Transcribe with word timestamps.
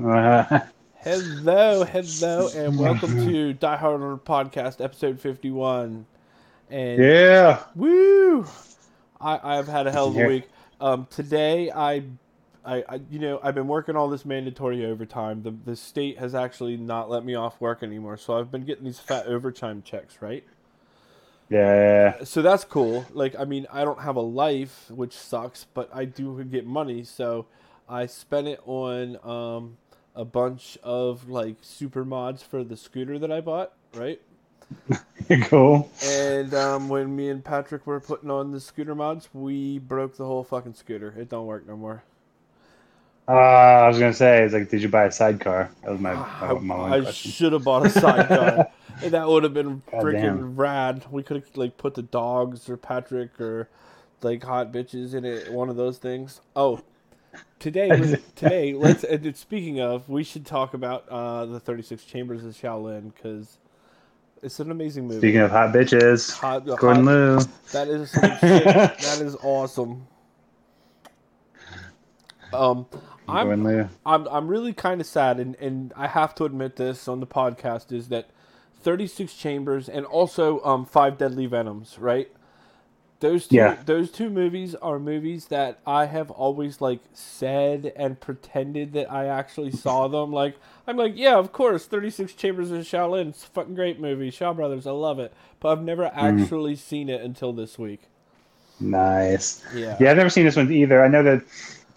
Uh, 0.00 0.60
Hello, 0.94 1.84
hello, 1.84 2.48
and 2.48 2.78
welcome 2.78 3.16
to 3.16 3.52
Die 3.52 3.76
Hard 3.76 4.00
Podcast, 4.24 4.82
episode 4.82 5.20
fifty-one. 5.20 6.06
And 6.70 7.08
yeah. 7.08 7.64
woo, 7.74 8.46
I 9.20 9.58
I've 9.58 9.68
had 9.68 9.86
a 9.86 9.92
hell 9.92 10.08
of 10.08 10.16
a 10.16 10.20
Yeah. 10.20 10.26
week. 10.26 10.48
Um, 10.80 11.06
today 11.10 11.70
I, 11.70 12.04
I, 12.64 12.84
I, 12.88 13.00
you 13.10 13.18
know, 13.18 13.40
I've 13.42 13.54
been 13.54 13.68
working 13.68 13.96
all 13.96 14.08
this 14.08 14.24
mandatory 14.24 14.86
overtime. 14.86 15.42
The 15.42 15.50
the 15.52 15.76
state 15.76 16.18
has 16.18 16.34
actually 16.34 16.76
not 16.76 17.10
let 17.10 17.24
me 17.24 17.34
off 17.34 17.60
work 17.60 17.82
anymore, 17.82 18.16
so 18.16 18.38
I've 18.38 18.50
been 18.50 18.64
getting 18.64 18.84
these 18.84 19.00
fat 19.00 19.26
overtime 19.26 19.82
checks, 19.82 20.18
right? 20.22 20.44
Yeah. 21.50 22.24
So 22.24 22.42
that's 22.42 22.64
cool. 22.64 23.06
Like, 23.12 23.34
I 23.38 23.44
mean, 23.44 23.66
I 23.72 23.84
don't 23.84 24.00
have 24.00 24.16
a 24.16 24.20
life, 24.20 24.90
which 24.90 25.12
sucks, 25.16 25.64
but 25.74 25.90
I 25.92 26.04
do 26.04 26.42
get 26.44 26.66
money, 26.66 27.04
so 27.04 27.46
I 27.88 28.06
spent 28.06 28.48
it 28.48 28.60
on 28.64 29.18
um, 29.24 29.76
a 30.14 30.24
bunch 30.24 30.78
of 30.82 31.28
like 31.28 31.56
super 31.62 32.04
mods 32.04 32.42
for 32.42 32.64
the 32.64 32.76
scooter 32.76 33.18
that 33.18 33.32
I 33.32 33.40
bought, 33.40 33.72
right? 33.94 34.20
cool. 35.44 35.90
And 36.04 36.54
um, 36.54 36.88
when 36.88 37.14
me 37.14 37.28
and 37.28 37.44
Patrick 37.44 37.86
were 37.86 38.00
putting 38.00 38.30
on 38.30 38.52
the 38.52 38.60
scooter 38.60 38.94
mods, 38.94 39.28
we 39.32 39.78
broke 39.78 40.16
the 40.16 40.24
whole 40.24 40.44
fucking 40.44 40.74
scooter. 40.74 41.14
It 41.16 41.28
don't 41.28 41.46
work 41.46 41.66
no 41.66 41.76
more. 41.76 42.02
Uh, 43.28 43.32
I 43.32 43.88
was 43.88 43.98
gonna 43.98 44.12
say, 44.12 44.42
it's 44.42 44.52
like, 44.52 44.68
did 44.68 44.82
you 44.82 44.88
buy 44.88 45.04
a 45.04 45.12
sidecar? 45.12 45.70
That 45.82 45.92
was 45.92 46.00
my, 46.00 46.12
I, 46.12 46.52
my, 46.54 46.60
my 46.60 46.76
one 46.76 46.92
I 46.92 47.10
should 47.10 47.52
have 47.52 47.64
bought 47.64 47.86
a 47.86 47.90
sidecar. 47.90 48.68
and 49.02 49.12
that 49.12 49.28
would 49.28 49.44
have 49.44 49.54
been 49.54 49.82
God 49.90 50.02
freaking 50.02 50.20
damn. 50.20 50.56
rad. 50.56 51.04
We 51.10 51.22
could 51.22 51.36
have 51.36 51.56
like 51.56 51.76
put 51.76 51.94
the 51.94 52.02
dogs 52.02 52.68
or 52.68 52.76
Patrick 52.76 53.40
or 53.40 53.68
like 54.22 54.42
hot 54.42 54.72
bitches 54.72 55.14
in 55.14 55.24
it. 55.24 55.52
One 55.52 55.68
of 55.68 55.76
those 55.76 55.98
things. 55.98 56.40
Oh, 56.56 56.80
today, 57.58 57.88
today. 58.36 58.74
Let's. 58.74 59.04
And 59.04 59.36
speaking 59.36 59.80
of, 59.80 60.08
we 60.08 60.24
should 60.24 60.46
talk 60.46 60.74
about 60.74 61.08
uh, 61.08 61.46
the 61.46 61.60
Thirty 61.60 61.82
Six 61.82 62.04
Chambers 62.04 62.44
of 62.44 62.52
Shaolin 62.54 63.12
because 63.14 63.58
it's 64.42 64.58
an 64.60 64.70
amazing 64.70 65.04
movie. 65.08 65.20
Speaking 65.20 65.40
of 65.40 65.50
hot 65.50 65.72
bitches, 65.74 66.32
hot, 66.32 66.66
Gordon 66.66 67.04
hot- 67.06 67.12
Liu. 67.14 67.38
that 67.72 67.88
is 67.88 68.10
some 68.10 68.38
shit. 68.38 68.64
That 68.64 69.20
is 69.20 69.36
awesome. 69.42 70.06
Um, 72.52 72.86
I'm 73.28 73.64
Liu. 73.64 73.88
I'm 74.04 74.26
I'm 74.28 74.48
really 74.48 74.72
kind 74.72 75.00
of 75.00 75.06
sad, 75.06 75.38
and, 75.40 75.54
and 75.56 75.92
I 75.96 76.06
have 76.08 76.34
to 76.36 76.44
admit 76.44 76.76
this 76.76 77.08
on 77.08 77.20
the 77.20 77.26
podcast 77.26 77.92
is 77.92 78.08
that 78.08 78.28
36 78.80 79.32
Chambers 79.34 79.88
and 79.88 80.04
also 80.04 80.60
um 80.64 80.84
Five 80.84 81.16
Deadly 81.18 81.46
Venoms, 81.46 81.98
right? 81.98 82.30
Those 83.22 83.46
two 83.46 83.56
Yeah. 83.56 83.76
those 83.86 84.10
two 84.10 84.28
movies 84.28 84.74
are 84.74 84.98
movies 84.98 85.46
that 85.46 85.78
I 85.86 86.06
have 86.06 86.30
always 86.32 86.80
like 86.80 86.98
said 87.14 87.92
and 87.96 88.20
pretended 88.20 88.92
that 88.94 89.10
I 89.10 89.26
actually 89.26 89.70
saw 89.70 90.08
them. 90.08 90.32
Like 90.32 90.56
I'm 90.88 90.96
like, 90.96 91.12
yeah, 91.16 91.36
of 91.38 91.52
course, 91.52 91.86
36 91.86 92.34
Chambers 92.34 92.70
of 92.72 92.82
Shaolin, 92.82 93.28
it's 93.28 93.44
a 93.44 93.46
fucking 93.46 93.76
great 93.76 94.00
movie, 94.00 94.30
Shaw 94.30 94.52
Brothers, 94.52 94.86
I 94.86 94.90
love 94.90 95.20
it, 95.20 95.32
but 95.60 95.70
I've 95.70 95.82
never 95.84 96.04
Mm. 96.04 96.12
actually 96.42 96.74
seen 96.76 97.08
it 97.08 97.20
until 97.22 97.52
this 97.52 97.78
week. 97.78 98.02
Nice. 98.80 99.62
Yeah. 99.74 99.96
Yeah, 100.00 100.10
I've 100.10 100.16
never 100.16 100.30
seen 100.30 100.44
this 100.44 100.56
one 100.56 100.72
either. 100.72 101.04
I 101.04 101.08
know 101.08 101.22
that. 101.22 101.42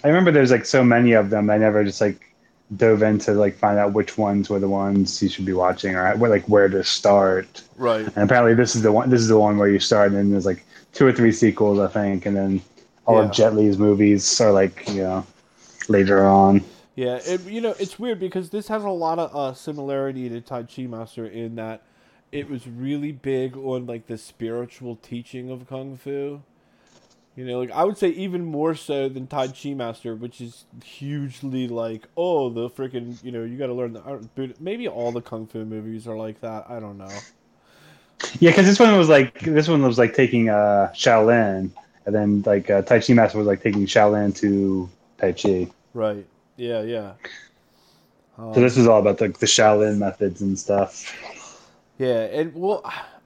I 0.03 0.07
remember 0.07 0.31
there's 0.31 0.51
like 0.51 0.65
so 0.65 0.83
many 0.83 1.13
of 1.13 1.31
them. 1.31 1.49
I 1.49 1.57
never 1.57 1.83
just 1.83 1.99
like 2.01 2.35
dove 2.77 3.01
into 3.01 3.33
like 3.33 3.55
find 3.55 3.77
out 3.79 3.93
which 3.93 4.17
ones 4.17 4.49
were 4.49 4.59
the 4.59 4.69
ones 4.69 5.21
you 5.21 5.29
should 5.29 5.45
be 5.45 5.53
watching 5.53 5.95
or 5.95 6.15
like 6.15 6.47
where 6.47 6.67
to 6.69 6.83
start. 6.83 7.63
Right. 7.77 8.05
And 8.05 8.17
apparently 8.17 8.53
this 8.53 8.75
is 8.75 8.83
the 8.83 8.91
one. 8.91 9.09
This 9.09 9.21
is 9.21 9.27
the 9.29 9.39
one 9.39 9.57
where 9.57 9.69
you 9.69 9.79
start, 9.79 10.09
and 10.09 10.17
then 10.17 10.29
there's 10.31 10.45
like 10.45 10.63
two 10.95 11.05
or 11.05 11.11
three 11.13 11.31
sequels, 11.31 11.79
I 11.79 11.87
think, 11.87 12.25
and 12.25 12.35
then 12.35 12.61
all 13.05 13.17
Yeah. 13.17 13.25
of 13.25 13.31
Jet 13.31 13.55
Li's 13.55 13.77
movies 13.77 14.41
are 14.41 14.51
like 14.51 14.87
you 14.89 15.03
know 15.03 15.25
later 15.87 16.25
on. 16.25 16.63
Yeah, 16.95 17.19
it, 17.25 17.41
you 17.41 17.61
know, 17.61 17.75
it's 17.77 17.99
weird 17.99 18.19
because 18.19 18.49
this 18.49 18.69
has 18.69 18.83
a 18.83 18.89
lot 18.89 19.19
of 19.19 19.35
uh, 19.35 19.53
similarity 19.53 20.29
to 20.29 20.41
Tai 20.41 20.63
Chi 20.63 20.83
Master 20.83 21.25
in 21.27 21.55
that 21.55 21.83
it 22.31 22.49
was 22.49 22.67
really 22.67 23.11
big 23.11 23.57
on 23.57 23.85
like 23.85 24.07
the 24.07 24.17
spiritual 24.17 24.95
teaching 24.95 25.51
of 25.51 25.67
kung 25.67 25.97
fu. 25.97 26.41
You 27.35 27.45
know, 27.45 27.59
like 27.59 27.71
I 27.71 27.83
would 27.83 27.97
say 27.97 28.09
even 28.09 28.45
more 28.45 28.75
so 28.75 29.09
than 29.09 29.27
Tai 29.27 29.49
Chi 29.49 29.73
Master, 29.73 30.15
which 30.15 30.39
is 30.39 30.63
hugely 30.83 31.67
like, 31.67 32.07
oh, 32.15 32.49
the 32.49 32.69
freaking, 32.69 33.21
you 33.21 33.31
know, 33.33 33.43
you 33.43 33.57
got 33.57 33.67
to 33.67 33.73
learn 33.73 33.91
the 33.91 34.01
art. 34.01 34.23
Maybe 34.61 34.87
all 34.87 35.11
the 35.11 35.21
kung 35.21 35.47
fu 35.47 35.65
movies 35.65 36.07
are 36.07 36.15
like 36.15 36.39
that. 36.39 36.65
I 36.69 36.79
don't 36.79 36.97
know. 36.97 37.09
Yeah, 38.39 38.51
because 38.51 38.65
this 38.65 38.79
one 38.79 38.97
was 38.97 39.09
like 39.09 39.39
this 39.41 39.67
one 39.67 39.81
was 39.81 39.97
like 39.97 40.13
taking 40.13 40.49
uh 40.49 40.91
Shaolin, 40.95 41.69
and 42.05 42.15
then 42.15 42.41
like 42.45 42.69
uh, 42.69 42.81
Tai 42.81 42.99
Chi 42.99 43.13
Master 43.13 43.37
was 43.37 43.47
like 43.47 43.61
taking 43.61 43.85
Shaolin 43.85 44.35
to 44.37 44.89
Tai 45.17 45.33
Chi. 45.33 45.67
Right. 45.93 46.25
Yeah. 46.57 46.81
Yeah. 46.81 47.13
Um, 48.37 48.53
So 48.53 48.61
this 48.61 48.77
is 48.77 48.87
all 48.87 48.99
about 48.99 49.21
like 49.21 49.39
the 49.39 49.45
Shaolin 49.45 49.97
methods 49.97 50.41
and 50.41 50.57
stuff. 50.57 51.13
Yeah, 51.97 52.23
and 52.25 52.53
well, 52.53 52.83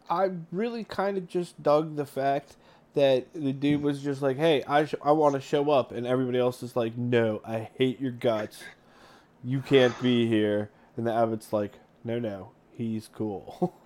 I 0.10 0.30
really 0.52 0.84
kind 0.84 1.18
of 1.18 1.28
just 1.28 1.62
dug 1.62 1.96
the 1.96 2.06
fact 2.06 2.56
that 2.94 3.32
the 3.34 3.54
dude 3.54 3.82
was 3.82 4.02
just 4.02 4.22
like, 4.22 4.38
"Hey, 4.38 4.64
I 4.68 4.86
sh- 4.86 4.96
I 5.02 5.12
want 5.12 5.36
to 5.36 5.42
show 5.42 5.70
up," 5.72 5.92
and 5.92 6.06
everybody 6.06 6.38
else 6.40 6.62
is 6.62 6.76
like, 6.76 6.98
"No, 6.98 7.42
I 7.46 7.70
hate 7.78 8.00
your 8.00 8.12
guts. 8.12 8.62
You 9.44 9.62
can't 9.62 10.00
be 10.02 10.28
here." 10.28 10.70
And 10.98 11.08
the 11.08 11.14
abbot's 11.14 11.54
like, 11.54 11.80
"No, 12.04 12.20
no, 12.20 12.52
he's 12.72 13.08
cool." 13.14 13.74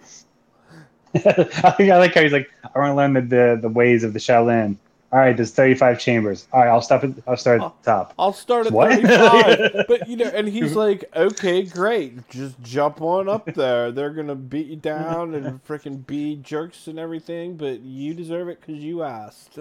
I 1.25 1.75
like 1.97 2.15
how 2.15 2.21
he's 2.21 2.31
like, 2.31 2.51
I 2.63 2.79
want 2.79 2.91
to 2.91 2.95
learn 2.95 3.13
the, 3.13 3.21
the 3.21 3.59
the 3.61 3.69
ways 3.69 4.03
of 4.03 4.13
the 4.13 4.19
Shaolin. 4.19 4.77
All 5.13 5.19
right, 5.19 5.37
there's 5.37 5.51
35 5.51 5.99
chambers. 5.99 6.47
All 6.51 6.61
right, 6.61 6.69
I'll 6.69 6.81
stop. 6.81 7.03
At, 7.03 7.11
I'll 7.27 7.37
start 7.37 7.61
at 7.61 7.71
the 7.83 7.91
top. 7.91 8.15
I'll 8.17 8.33
start 8.33 8.65
at 8.65 8.73
What? 8.73 8.99
35. 8.99 9.85
but, 9.87 10.07
you 10.07 10.17
know, 10.17 10.25
and 10.25 10.47
he's 10.47 10.75
like, 10.75 11.05
okay, 11.15 11.61
great. 11.61 12.27
Just 12.31 12.59
jump 12.63 12.99
on 12.99 13.29
up 13.29 13.45
there. 13.53 13.91
They're 13.91 14.09
going 14.09 14.25
to 14.25 14.33
beat 14.33 14.65
you 14.65 14.75
down 14.75 15.35
and 15.35 15.63
freaking 15.67 16.03
be 16.07 16.37
jerks 16.37 16.87
and 16.87 16.97
everything, 16.97 17.57
but 17.57 17.81
you 17.81 18.15
deserve 18.15 18.49
it 18.49 18.59
because 18.59 18.81
you 18.81 19.03
asked. 19.03 19.59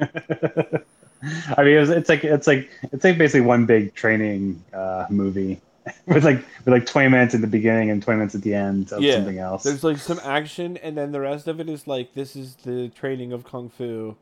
I 0.00 1.64
mean, 1.64 1.76
it's, 1.76 1.90
it's 1.90 2.08
like 2.08 2.22
it's 2.22 2.46
like 2.46 2.70
it's 2.92 3.02
like 3.02 3.18
basically 3.18 3.40
one 3.40 3.66
big 3.66 3.94
training 3.94 4.62
uh, 4.72 5.06
movie 5.10 5.60
with 6.06 6.24
like 6.24 6.38
with 6.64 6.68
like 6.68 6.86
20 6.86 7.08
minutes 7.08 7.34
at 7.34 7.40
the 7.40 7.46
beginning 7.46 7.90
and 7.90 8.02
20 8.02 8.18
minutes 8.18 8.34
at 8.34 8.42
the 8.42 8.54
end 8.54 8.92
of 8.92 9.02
Yeah, 9.02 9.16
something 9.16 9.38
else. 9.38 9.62
There's 9.62 9.84
like 9.84 9.98
some 9.98 10.20
action, 10.24 10.76
and 10.78 10.96
then 10.96 11.12
the 11.12 11.20
rest 11.20 11.48
of 11.48 11.60
it 11.60 11.68
is 11.68 11.86
like 11.86 12.14
this 12.14 12.36
is 12.36 12.56
the 12.56 12.88
training 12.88 13.32
of 13.32 13.44
kung 13.44 13.68
fu, 13.68 14.16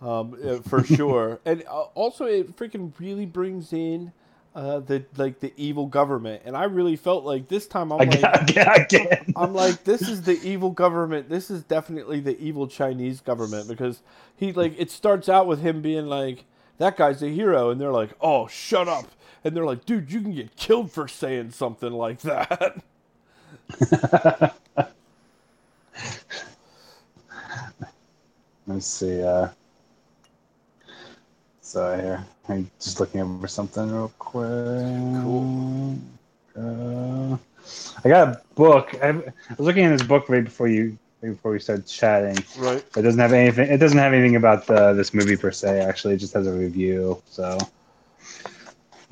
um, 0.00 0.36
uh, 0.44 0.58
for 0.58 0.84
sure. 0.96 1.40
And 1.44 1.64
uh, 1.66 1.82
also, 1.94 2.24
it 2.26 2.56
freaking 2.56 2.92
really 2.98 3.26
brings 3.26 3.72
in 3.72 4.12
uh, 4.54 4.80
the 4.80 5.04
like 5.16 5.40
the 5.40 5.52
evil 5.56 5.86
government, 5.86 6.42
and 6.44 6.56
I 6.56 6.64
really 6.64 6.96
felt 6.96 7.24
like 7.24 7.48
this 7.48 7.66
time 7.66 7.90
I'm 7.92 8.00
Again, 8.00 8.22
like. 8.22 8.42
again, 8.50 8.68
again. 8.82 9.32
I'm 9.36 9.54
like, 9.54 9.84
this 9.84 10.02
is 10.02 10.22
the 10.22 10.38
evil 10.42 10.70
government. 10.70 11.28
This 11.28 11.50
is 11.50 11.62
definitely 11.62 12.20
the 12.20 12.38
evil 12.38 12.66
Chinese 12.66 13.20
government 13.20 13.68
because 13.68 14.02
he 14.36 14.52
like 14.52 14.74
it 14.78 14.90
starts 14.90 15.28
out 15.28 15.46
with 15.46 15.62
him 15.62 15.80
being 15.80 16.06
like, 16.06 16.44
that 16.78 16.96
guy's 16.96 17.22
a 17.22 17.28
hero, 17.28 17.70
and 17.70 17.80
they're 17.80 17.92
like, 17.92 18.10
oh, 18.20 18.46
shut 18.46 18.88
up, 18.88 19.06
and 19.44 19.56
they're 19.56 19.64
like, 19.64 19.84
dude, 19.84 20.12
you 20.12 20.20
can 20.20 20.34
get 20.34 20.56
killed 20.56 20.90
for 20.92 21.08
saying 21.08 21.50
something 21.52 21.92
like 21.92 22.20
that. 22.20 22.82
Let's 28.66 28.86
see. 28.86 29.22
Uh, 29.22 29.48
so 31.60 31.96
here, 31.96 32.24
I'm 32.48 32.70
just 32.80 33.00
looking 33.00 33.20
over 33.20 33.48
something 33.48 33.90
real 33.90 34.12
quick. 34.18 34.44
Cool. 35.22 35.98
Uh, 36.56 37.36
I 38.04 38.08
got 38.08 38.28
a 38.28 38.40
book. 38.54 38.94
I, 39.02 39.08
I 39.08 39.22
was 39.56 39.66
looking 39.66 39.84
at 39.84 39.98
this 39.98 40.06
book 40.06 40.28
right 40.28 40.44
before 40.44 40.68
you, 40.68 40.96
right 41.22 41.30
before 41.30 41.52
we 41.52 41.58
started 41.58 41.86
chatting. 41.86 42.36
Right. 42.58 42.84
It 42.96 43.02
doesn't 43.02 43.20
have 43.20 43.32
anything. 43.32 43.68
It 43.70 43.78
doesn't 43.78 43.98
have 43.98 44.12
anything 44.12 44.36
about 44.36 44.66
the, 44.66 44.92
this 44.92 45.12
movie 45.14 45.36
per 45.36 45.50
se. 45.50 45.80
Actually, 45.80 46.14
it 46.14 46.18
just 46.18 46.34
has 46.34 46.46
a 46.46 46.52
review. 46.52 47.20
So 47.26 47.58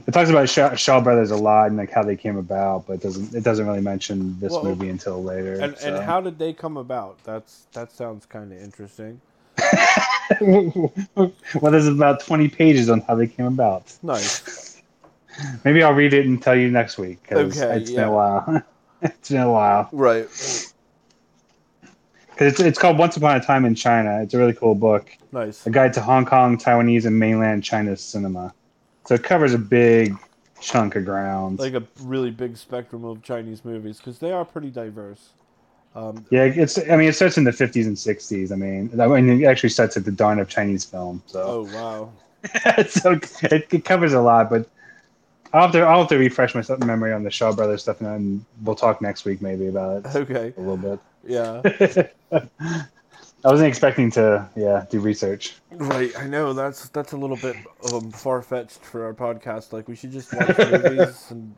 it 0.06 0.12
talks 0.12 0.30
about 0.30 0.48
Shaw, 0.48 0.74
Shaw 0.74 1.00
Brothers 1.00 1.30
a 1.30 1.36
lot 1.36 1.68
and 1.68 1.76
like 1.76 1.90
how 1.90 2.02
they 2.02 2.16
came 2.16 2.36
about, 2.36 2.86
but 2.86 2.94
it 2.94 3.02
doesn't. 3.02 3.34
It 3.34 3.44
doesn't 3.44 3.66
really 3.66 3.80
mention 3.80 4.38
this 4.40 4.52
Well, 4.52 4.64
movie 4.64 4.88
until 4.88 5.22
later. 5.22 5.54
And 5.60 5.76
so. 5.76 5.94
and 5.94 6.04
how 6.04 6.20
did 6.20 6.38
they 6.38 6.52
come 6.52 6.76
about? 6.76 7.22
That's 7.24 7.66
that 7.72 7.92
sounds 7.92 8.26
kind 8.26 8.52
of 8.52 8.58
interesting. 8.60 9.20
well, 10.40 11.32
there's 11.72 11.86
about 11.86 12.20
20 12.20 12.48
pages 12.48 12.88
on 12.88 13.00
how 13.02 13.14
they 13.14 13.26
came 13.26 13.46
about. 13.46 13.92
Nice. 14.02 14.80
Maybe 15.64 15.82
I'll 15.82 15.92
read 15.92 16.12
it 16.14 16.26
and 16.26 16.42
tell 16.42 16.56
you 16.56 16.70
next 16.70 16.98
week 16.98 17.22
because 17.22 17.60
Okay, 17.60 17.76
it's 17.80 17.90
been 17.90 18.04
a 18.04 18.12
while. 18.12 18.62
it's 19.02 19.30
been 19.30 19.40
a 19.40 19.50
while. 19.50 19.88
Right. 19.92 20.28
Because 22.30 22.52
it's, 22.52 22.60
it's 22.60 22.78
called 22.78 22.98
Once 22.98 23.16
Upon 23.16 23.36
a 23.36 23.40
Time 23.40 23.64
in 23.64 23.74
China. 23.74 24.22
It's 24.22 24.32
a 24.34 24.38
really 24.38 24.54
cool 24.54 24.74
book. 24.74 25.10
Nice. 25.32 25.66
A 25.66 25.70
guide 25.70 25.92
to 25.94 26.00
Hong 26.00 26.24
Kong, 26.24 26.56
Taiwanese, 26.56 27.04
and 27.04 27.18
mainland 27.18 27.62
China 27.62 27.96
cinema. 27.96 28.54
So 29.10 29.16
it 29.16 29.24
covers 29.24 29.54
a 29.54 29.58
big 29.58 30.16
chunk 30.60 30.94
of 30.94 31.04
ground. 31.04 31.58
Like 31.58 31.74
a 31.74 31.82
really 32.02 32.30
big 32.30 32.56
spectrum 32.56 33.04
of 33.04 33.24
Chinese 33.24 33.64
movies 33.64 33.96
because 33.96 34.20
they 34.20 34.30
are 34.30 34.44
pretty 34.44 34.70
diverse. 34.70 35.30
Um, 35.96 36.24
yeah, 36.30 36.44
it's. 36.44 36.78
I 36.78 36.94
mean, 36.94 37.08
it 37.08 37.16
starts 37.16 37.36
in 37.36 37.42
the 37.42 37.50
50s 37.50 37.86
and 37.86 37.96
60s. 37.96 38.52
I 38.52 38.54
mean, 38.54 39.00
I 39.00 39.08
mean, 39.08 39.42
it 39.42 39.46
actually 39.46 39.70
starts 39.70 39.96
at 39.96 40.04
the 40.04 40.12
dawn 40.12 40.38
of 40.38 40.48
Chinese 40.48 40.84
film. 40.84 41.24
So 41.26 41.42
oh 41.44 41.74
wow. 41.74 42.12
so 42.86 43.18
it, 43.50 43.66
it 43.72 43.84
covers 43.84 44.12
a 44.12 44.20
lot, 44.20 44.48
but 44.48 44.70
I'll 45.52 45.62
have 45.62 45.72
to 45.72 45.80
I'll 45.80 45.98
have 46.02 46.08
to 46.10 46.16
refresh 46.16 46.54
my 46.54 46.62
memory 46.86 47.12
on 47.12 47.24
the 47.24 47.32
Shaw 47.32 47.52
Brothers 47.52 47.82
stuff, 47.82 48.00
and 48.00 48.08
then 48.08 48.46
we'll 48.62 48.76
talk 48.76 49.02
next 49.02 49.24
week 49.24 49.42
maybe 49.42 49.66
about 49.66 50.06
it 50.06 50.14
Okay. 50.14 50.54
a 50.56 50.60
little 50.60 50.76
bit. 50.76 51.00
Yeah. 51.26 52.46
I 53.44 53.48
wasn't 53.48 53.68
expecting 53.68 54.10
to, 54.12 54.48
yeah, 54.56 54.86
do 54.90 55.00
research. 55.00 55.56
Right, 55.70 56.12
I 56.18 56.26
know 56.26 56.52
that's 56.52 56.88
that's 56.90 57.12
a 57.12 57.16
little 57.16 57.36
bit 57.36 57.56
um, 57.92 58.10
far 58.10 58.42
fetched 58.42 58.84
for 58.84 59.04
our 59.04 59.14
podcast. 59.14 59.72
Like 59.72 59.88
we 59.88 59.96
should 59.96 60.12
just 60.12 60.32
watch 60.34 60.58
movies 60.58 61.26
and 61.30 61.54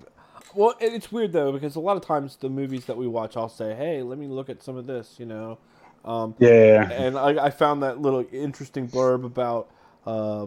well, 0.54 0.74
it's 0.80 1.10
weird 1.10 1.32
though 1.32 1.52
because 1.52 1.76
a 1.76 1.80
lot 1.80 1.96
of 1.96 2.04
times 2.04 2.36
the 2.36 2.48
movies 2.50 2.86
that 2.86 2.96
we 2.96 3.06
watch, 3.08 3.36
I'll 3.36 3.48
say, 3.48 3.74
"Hey, 3.74 4.02
let 4.02 4.18
me 4.18 4.26
look 4.26 4.48
at 4.50 4.62
some 4.62 4.76
of 4.76 4.86
this," 4.86 5.16
you 5.18 5.26
know. 5.26 5.58
Um, 6.04 6.34
Yeah, 6.38 6.50
yeah, 6.50 6.90
yeah. 6.90 6.90
and 6.90 7.18
I, 7.18 7.46
I 7.46 7.50
found 7.50 7.82
that 7.82 8.00
little 8.00 8.24
interesting 8.32 8.88
blurb 8.88 9.24
about 9.24 9.70
uh, 10.06 10.46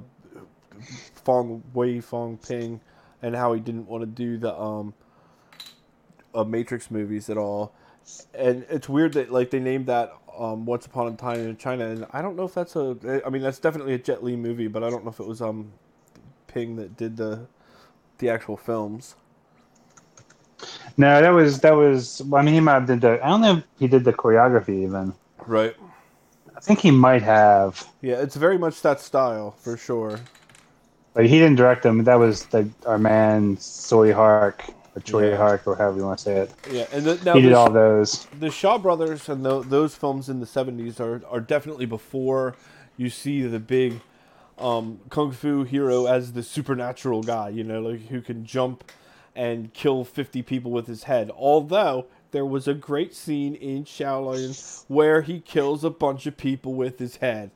Fong 1.24 1.64
Wei 1.74 2.02
Fong 2.02 2.38
Ping 2.38 2.82
and 3.22 3.36
how 3.36 3.54
he 3.54 3.60
didn't 3.60 3.88
want 3.88 4.02
to 4.04 4.08
do 4.08 4.38
the 4.38 4.54
um, 4.60 4.94
uh, 6.34 6.44
Matrix 6.44 6.92
movies 6.92 7.30
at 7.30 7.38
all. 7.38 7.74
And 8.34 8.66
it's 8.70 8.88
weird 8.88 9.14
that 9.14 9.32
like 9.32 9.50
they 9.50 9.60
named 9.60 9.88
that 9.88 10.14
um, 10.38 10.66
Once 10.66 10.86
Upon 10.86 11.08
a 11.12 11.16
Time 11.16 11.40
in 11.40 11.58
China, 11.58 11.88
and 11.88 12.06
I 12.12 12.22
don't 12.22 12.36
know 12.36 12.44
if 12.44 12.54
that's 12.54 12.76
a. 12.76 13.22
I 13.26 13.30
mean, 13.30 13.42
that's 13.42 13.60
definitely 13.60 13.94
a 13.94 13.98
Jet 13.98 14.24
Li 14.24 14.36
movie, 14.36 14.68
but 14.68 14.84
I 14.84 14.90
don't 14.90 15.04
know 15.04 15.12
if 15.12 15.20
it 15.20 15.28
was 15.28 15.42
um, 15.42 15.72
Ping 16.48 16.76
that 16.76 16.98
did 16.98 17.18
the 17.18 17.48
the 18.18 18.30
actual 18.30 18.58
films. 18.58 19.16
No, 20.98 21.22
that 21.22 21.30
was 21.30 21.60
that 21.62 21.76
was. 21.76 22.22
I 22.34 22.42
mean, 22.42 22.54
he 22.54 22.60
might 22.60 22.74
have 22.74 22.88
did 22.88 23.02
the. 23.02 23.24
I 23.24 23.30
don't 23.30 23.42
know 23.42 23.58
if 23.58 23.64
he 23.80 23.88
did 23.88 24.04
the 24.04 24.14
choreography 24.14 24.84
even. 24.84 25.14
Right. 25.46 25.76
I 26.56 26.60
think 26.62 26.80
he 26.80 26.92
might 26.92 27.22
have. 27.22 27.88
Yeah, 28.02 28.16
it's 28.16 28.36
very 28.36 28.58
much 28.58 28.82
that 28.82 29.02
style 29.02 29.52
for 29.60 29.78
sure. 29.78 30.20
Like 31.14 31.28
he 31.28 31.40
didn't 31.40 31.56
direct 31.56 31.84
them. 31.84 32.04
That 32.04 32.16
was 32.16 32.52
like 32.54 32.68
our 32.86 32.98
man 32.98 33.58
Tsui 33.58 34.14
Hark 34.14 34.64
or 34.96 35.02
Choi 35.02 35.30
Yeah. 35.30 35.38
Hark 35.38 35.68
or 35.68 35.76
however 35.76 35.98
you 35.98 36.06
want 36.06 36.20
to 36.20 36.24
say 36.24 36.36
it. 36.38 36.52
Yeah, 36.72 36.86
and 36.92 37.06
the, 37.06 37.16
now 37.26 37.34
he 37.36 37.42
did 37.42 37.52
the- 37.52 37.58
all 37.58 37.70
those. 37.70 38.26
the 38.40 38.50
Shaw 38.50 38.78
Brothers 38.78 39.28
and 39.30 39.46
tho- 39.46 39.64
those 39.64 39.96
films 39.96 40.30
in 40.30 40.40
the 40.40 40.46
'70s 40.46 41.00
are 41.00 41.22
are 41.30 41.40
definitely 41.42 41.86
before 41.86 42.56
you 42.98 43.10
see 43.10 43.42
the 43.44 43.60
big 43.60 44.00
um, 44.58 45.00
kung 45.10 45.32
fu 45.32 45.64
hero 45.64 46.06
as 46.06 46.32
the 46.34 46.44
supernatural 46.44 47.24
guy. 47.24 47.50
You 47.50 47.64
know, 47.64 47.82
like 47.82 48.08
who 48.08 48.22
can 48.22 48.46
jump 48.46 48.84
and 49.36 49.74
kill 49.74 50.06
50 50.06 50.42
people 50.44 50.72
with 50.72 50.88
his 50.88 51.04
head. 51.04 51.30
Although 51.36 52.06
there 52.32 52.46
was 52.46 52.68
a 52.70 52.74
great 52.74 53.14
scene 53.14 53.54
in 53.56 53.84
Shaolin 53.84 54.86
where 54.88 55.22
he 55.24 55.42
kills 55.42 55.84
a 55.84 55.90
bunch 55.90 56.26
of 56.26 56.38
people 56.38 56.74
with 56.74 57.00
his 57.00 57.18
head. 57.18 57.52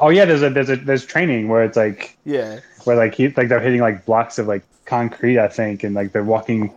Oh 0.00 0.08
yeah, 0.10 0.24
there's 0.24 0.42
a 0.42 0.50
there's 0.50 0.70
a 0.70 0.76
there's 0.76 1.04
training 1.04 1.48
where 1.48 1.64
it's 1.64 1.76
like 1.76 2.16
Yeah, 2.24 2.60
where 2.84 2.96
like 2.96 3.14
he 3.14 3.28
like 3.28 3.48
they're 3.48 3.60
hitting 3.60 3.80
like 3.80 4.04
blocks 4.04 4.38
of 4.38 4.46
like 4.46 4.62
concrete, 4.84 5.38
I 5.38 5.48
think, 5.48 5.84
and 5.84 5.94
like 5.94 6.12
they're 6.12 6.24
walking 6.24 6.72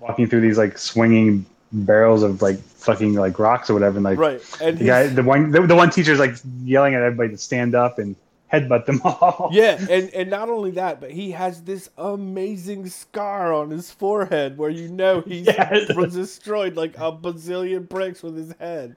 walking 0.00 0.26
through 0.26 0.40
these 0.42 0.58
like 0.58 0.78
swinging 0.78 1.46
barrels 1.72 2.22
of 2.22 2.42
like 2.42 2.58
fucking 2.58 3.14
like 3.14 3.38
rocks 3.38 3.70
or 3.70 3.74
whatever, 3.74 3.96
and 3.96 4.04
like 4.04 4.18
right. 4.18 4.40
And 4.60 4.78
the 4.78 4.84
guy 4.84 5.06
the 5.08 5.22
one 5.22 5.50
the, 5.50 5.66
the 5.66 5.74
one 5.76 5.90
teacher's 5.90 6.18
like 6.18 6.34
yelling 6.62 6.94
at 6.94 7.02
everybody 7.02 7.30
to 7.30 7.38
stand 7.38 7.74
up 7.74 7.98
and 7.98 8.16
headbutt 8.52 8.86
them 8.86 9.00
all. 9.04 9.50
Yeah, 9.52 9.78
and 9.90 10.10
and 10.10 10.30
not 10.30 10.48
only 10.48 10.70
that, 10.72 11.00
but 11.00 11.10
he 11.10 11.32
has 11.32 11.62
this 11.62 11.90
amazing 11.98 12.88
scar 12.88 13.52
on 13.52 13.70
his 13.70 13.90
forehead 13.90 14.56
where 14.58 14.70
you 14.70 14.88
know 14.88 15.20
he's 15.22 15.46
Yes. 15.46 15.88
destroyed 16.12 16.76
like 16.76 16.96
a 16.96 17.12
bazillion 17.12 17.88
bricks 17.88 18.22
with 18.22 18.36
his 18.36 18.54
head. 18.60 18.96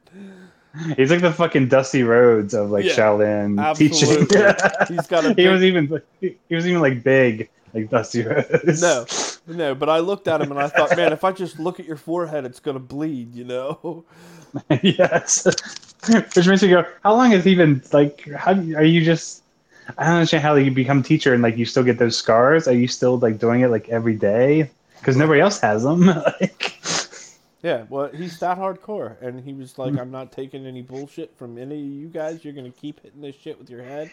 He's 0.96 1.12
like 1.12 1.22
the 1.22 1.32
fucking 1.32 1.70
Dusty 1.70 2.04
Rhodes 2.04 2.54
of 2.54 2.70
like 2.72 2.86
Yeah, 2.86 2.92
Shaolin 2.94 3.62
absolutely. 3.64 4.26
teaching. 4.28 4.56
He's 4.88 5.08
got 5.08 5.26
a 5.26 5.34
he 5.34 5.48
was 5.48 5.64
even 5.64 6.02
he 6.22 6.56
was 6.56 6.68
even 6.68 6.82
like 6.82 7.04
big 7.04 7.50
like 7.74 7.90
Dusty 7.90 8.24
Rhodes. 8.24 8.82
No, 8.82 9.06
no, 9.48 9.76
but 9.76 9.90
I 9.90 10.00
looked 10.00 10.28
at 10.28 10.42
him 10.42 10.52
and 10.52 10.60
I 10.60 10.68
thought, 10.68 10.96
man, 10.96 11.14
if 11.14 11.24
I 11.24 11.32
just 11.32 11.60
look 11.60 11.80
at 11.80 11.86
your 11.86 11.98
forehead, 11.98 12.46
it's 12.46 12.60
gonna 12.60 12.80
bleed, 12.80 13.36
you 13.36 13.44
know. 13.44 14.04
yes. 14.82 15.46
Which 16.36 16.48
makes 16.48 16.62
me 16.62 16.70
go, 16.70 16.86
how 17.04 17.16
long 17.16 17.32
has 17.32 17.44
he 17.44 17.56
been 17.56 17.82
like? 17.92 18.28
How 18.32 18.52
are 18.52 18.84
you 18.84 19.04
just? 19.04 19.44
I 19.98 20.06
don't 20.06 20.16
understand 20.16 20.44
how 20.44 20.56
you 20.56 20.70
become 20.72 21.02
teacher 21.02 21.34
and 21.34 21.42
like 21.42 21.58
you 21.58 21.66
still 21.66 21.84
get 21.84 21.98
those 21.98 22.18
scars. 22.18 22.68
Are 22.68 22.74
you 22.74 22.88
still 22.88 23.18
like 23.20 23.40
doing 23.40 23.62
it 23.62 23.70
like 23.70 23.90
every 23.90 24.16
day? 24.16 24.70
Because 25.00 25.16
nobody 25.16 25.40
else 25.40 25.60
has 25.62 25.84
them. 25.84 26.06
like, 26.42 26.77
Yeah, 27.64 27.86
well, 27.90 28.10
he's 28.10 28.40
that 28.40 28.58
hardcore, 28.60 29.20
and 29.22 29.42
he 29.42 29.54
was 29.54 29.78
like, 29.80 29.98
I'm 29.98 30.12
not 30.12 30.32
taking 30.32 30.66
any 30.68 30.82
bullshit 30.84 31.36
from 31.38 31.58
any 31.58 31.80
of 31.80 31.92
you 31.92 32.08
guys. 32.08 32.46
You're 32.46 32.54
gonna 32.54 32.70
keep 32.70 33.02
hitting 33.02 33.22
this 33.22 33.36
shit 33.36 33.58
with 33.58 33.70
your 33.70 33.84
head. 33.84 34.12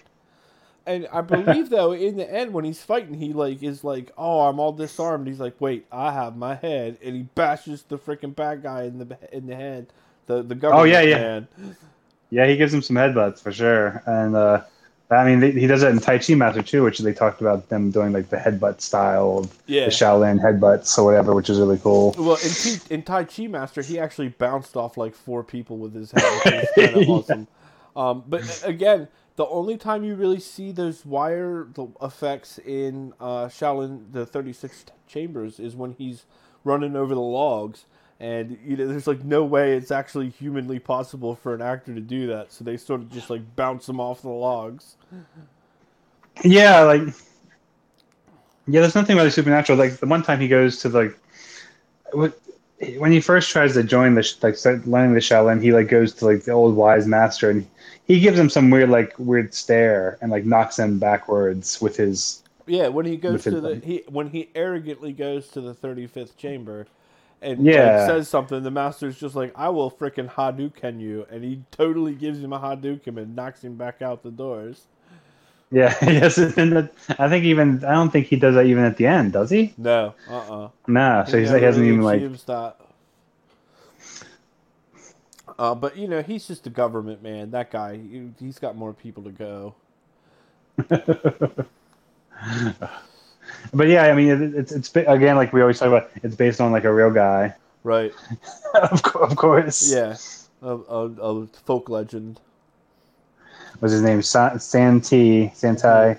And 0.87 1.07
I 1.13 1.21
believe 1.23 1.69
though, 1.71 1.93
in 1.93 2.17
the 2.17 2.31
end, 2.31 2.53
when 2.53 2.65
he's 2.65 2.83
fighting, 2.83 3.15
he 3.15 3.33
like 3.33 3.63
is 3.63 3.85
like, 3.85 4.13
"Oh, 4.17 4.43
I'm 4.43 4.59
all 4.59 4.73
disarmed." 4.73 5.27
He's 5.27 5.41
like, 5.41 5.61
"Wait, 5.61 5.87
I 5.93 6.13
have 6.13 6.37
my 6.37 6.55
head," 6.55 6.99
and 7.03 7.15
he 7.17 7.23
bashes 7.23 7.83
the 7.83 7.99
freaking 7.99 8.35
bad 8.35 8.63
guy 8.63 8.85
in 8.85 8.99
the 8.99 9.19
in 9.33 9.47
the 9.47 9.57
head. 9.57 9.89
The 10.27 10.43
the 10.43 10.55
government 10.55 10.81
Oh 10.81 10.85
yeah, 10.85 11.03
yeah. 11.03 11.17
man. 11.19 11.49
yeah, 12.31 12.47
he 12.47 12.57
gives 12.57 12.73
him 12.73 12.83
some 12.83 12.97
headbutts 12.97 13.41
for 13.41 13.53
sure. 13.53 14.03
And 14.07 14.35
uh, 14.35 14.63
I 15.11 15.25
mean, 15.25 15.41
they, 15.41 15.51
he 15.53 15.67
does 15.67 15.83
it 15.83 15.89
in 15.89 15.99
Tai 16.01 16.19
Chi 16.19 16.35
Master 16.35 16.63
too, 16.63 16.83
which 16.83 16.99
they 16.99 17.13
talked 17.13 17.41
about 17.41 17.69
them 17.69 17.91
doing 17.91 18.13
like 18.13 18.31
the 18.31 18.37
headbutt 18.39 18.81
style 18.81 19.39
of 19.39 19.59
Yeah. 19.67 19.85
the 19.85 19.91
Shaolin 19.91 20.41
headbutts 20.41 20.97
or 20.99 21.05
whatever, 21.05 21.35
which 21.35 21.51
is 21.51 21.59
really 21.59 21.79
cool. 21.79 22.15
Well, 22.19 22.37
in, 22.37 22.51
T- 22.51 22.81
in 22.95 23.03
Tai 23.03 23.25
Chi 23.25 23.47
Master, 23.47 23.83
he 23.83 23.99
actually 23.99 24.29
bounced 24.29 24.77
off 24.77 24.97
like 24.97 25.15
four 25.15 25.45
people 25.45 25.77
with 25.77 25.95
his 25.95 26.11
head, 26.11 26.23
which 26.45 26.55
is 26.55 26.69
kind 26.75 26.97
of 26.97 27.03
Yeah. 27.03 27.15
awesome. 27.15 27.49
Um, 27.95 28.25
but 28.27 28.63
again, 28.65 29.09
the 29.37 29.47
only 29.47 29.77
time 29.77 30.05
you 30.05 30.15
really 30.15 30.41
see 30.41 30.73
those 30.73 31.05
wire 31.05 31.69
effects 32.03 32.59
in 32.59 33.13
uh, 33.21 33.47
Shaolin, 33.47 34.11
the 34.13 34.25
36 34.25 34.87
chambers, 35.07 35.61
is 35.61 35.77
when 35.77 35.93
he's 35.93 36.25
running 36.65 36.97
over 36.97 37.15
the 37.15 37.21
logs. 37.21 37.85
And 38.25 38.59
you 38.65 38.79
know, 38.79 38.87
there's 38.87 39.07
like 39.07 39.23
no 39.23 39.45
way 39.45 39.77
it's 39.77 39.91
actually 39.91 40.31
humanly 40.31 40.79
possible 40.79 41.35
for 41.37 41.55
an 41.55 41.61
actor 41.61 41.95
to 41.95 42.01
do 42.01 42.27
that. 42.29 42.53
So 42.53 42.65
they 42.65 42.79
sort 42.79 43.03
of 43.03 43.11
just 43.13 43.29
like 43.29 43.55
bounce 43.55 43.85
them 43.87 44.01
off 44.01 44.23
the 44.23 44.31
logs. 44.31 44.97
Yeah, 46.43 46.81
like 46.81 47.03
yeah, 48.67 48.81
there's 48.81 48.95
nothing 48.95 49.17
really 49.17 49.31
supernatural. 49.31 49.79
Like 49.79 49.99
the 49.99 50.07
one 50.07 50.23
time 50.23 50.41
he 50.41 50.49
goes 50.49 50.79
to 50.81 50.89
like 50.89 51.19
when 52.99 53.13
he 53.13 53.21
first 53.21 53.51
tries 53.51 53.75
to 53.75 53.83
join 53.85 54.15
the 54.15 54.37
like 54.43 54.57
start 54.57 54.87
learning 54.87 55.15
the 55.15 55.21
Shaolin, 55.21 55.63
he 55.63 55.73
like 55.73 55.89
goes 55.89 56.15
to 56.15 56.27
like 56.27 56.45
the 56.45 56.53
old 56.53 56.77
wise 56.77 57.07
master 57.07 57.51
and 57.51 57.67
he 58.05 58.21
gives 58.21 58.39
him 58.39 58.49
some 58.51 58.71
weird 58.71 58.91
like 58.91 59.15
weird 59.19 59.55
stare 59.55 60.19
and 60.23 60.31
like 60.31 60.45
knocks 60.47 60.79
him 60.79 60.99
backwards 60.99 61.81
with 61.81 61.97
his 61.97 62.43
Yeah, 62.67 62.89
when 62.89 63.07
he 63.07 63.17
goes 63.17 63.47
to 63.47 63.61
the 63.61 63.77
he 63.77 64.05
when 64.09 64.29
he 64.29 64.51
arrogantly 64.55 65.13
goes 65.13 65.49
to 65.51 65.61
the 65.61 65.75
thirty 65.75 66.07
fifth 66.07 66.37
chamber, 66.39 66.87
and 67.45 67.65
Yeah. 67.65 67.99
like, 67.99 68.07
says 68.07 68.29
something, 68.29 68.63
the 68.63 68.71
master's 68.71 69.19
just 69.19 69.35
like, 69.37 69.53
"I 69.57 69.69
will 69.71 69.91
frickin' 69.91 70.29
Hadouken 70.31 71.01
you," 71.01 71.27
and 71.31 71.45
he 71.45 71.63
totally 71.71 72.15
gives 72.15 72.41
him 72.41 72.53
a 72.53 72.59
Hadouken 72.59 73.19
and 73.19 73.37
knocks 73.37 73.63
him 73.63 73.77
back 73.77 74.03
out 74.03 74.23
the 74.23 74.31
doors. 74.31 74.87
yeah 75.71 75.95
yes 76.03 76.39
and 76.39 76.73
that, 76.73 76.93
I 77.19 77.29
think 77.29 77.45
even 77.45 77.85
I 77.85 77.93
don't 77.93 78.11
think 78.11 78.27
he 78.27 78.37
does 78.37 78.55
that 78.55 78.67
even 78.67 78.85
at 78.85 78.97
the 78.97 79.07
end 79.07 79.33
does 79.33 79.51
he 79.51 79.75
No, 79.79 80.15
uh, 80.29 80.65
uh 80.65 80.69
no 80.87 81.25
so 81.27 81.39
he's, 81.39 81.51
he 81.51 81.61
hasn't 81.61 81.87
even 81.87 82.03
like 82.03 82.21
that. 82.47 82.77
Uh, 85.59 85.75
but 85.75 85.97
you 85.97 86.09
know, 86.09 86.23
he's 86.23 86.47
just 86.47 86.67
a 86.67 86.71
government 86.71 87.23
man. 87.23 87.51
That 87.53 87.71
guy, 87.71 87.97
he, 87.97 88.31
he's 88.41 88.59
got 88.59 88.77
more 88.77 88.93
people 88.93 89.23
to 89.25 89.31
go. 89.31 89.75
but 93.73 93.89
yeah 93.89 94.05
I 94.05 94.15
mean 94.15 94.29
it, 94.31 94.55
it's 94.55 94.73
it's 94.73 94.95
again 94.97 95.37
like 95.37 95.53
we 95.53 95.61
always 95.61 95.79
talk 95.79 95.89
about 95.89 96.11
it's 96.23 96.35
based 96.37 96.61
on 96.61 96.73
like 96.73 96.85
a 96.85 96.93
real 96.93 97.11
guy 97.11 97.55
Right? 97.85 98.15
of, 98.75 99.03
co- 99.03 99.21
of 99.21 99.37
course 99.37 100.03
Yeah, 100.03 100.19
a, 100.63 100.77
a, 100.77 101.07
a 101.11 101.47
folk 101.47 101.89
legend. 101.89 102.41
was 103.81 103.93
his 103.93 104.03
name 104.03 104.23
San, 104.23 104.59
San 104.61 105.01
Ti 105.01 105.51
Santai, 105.55 106.19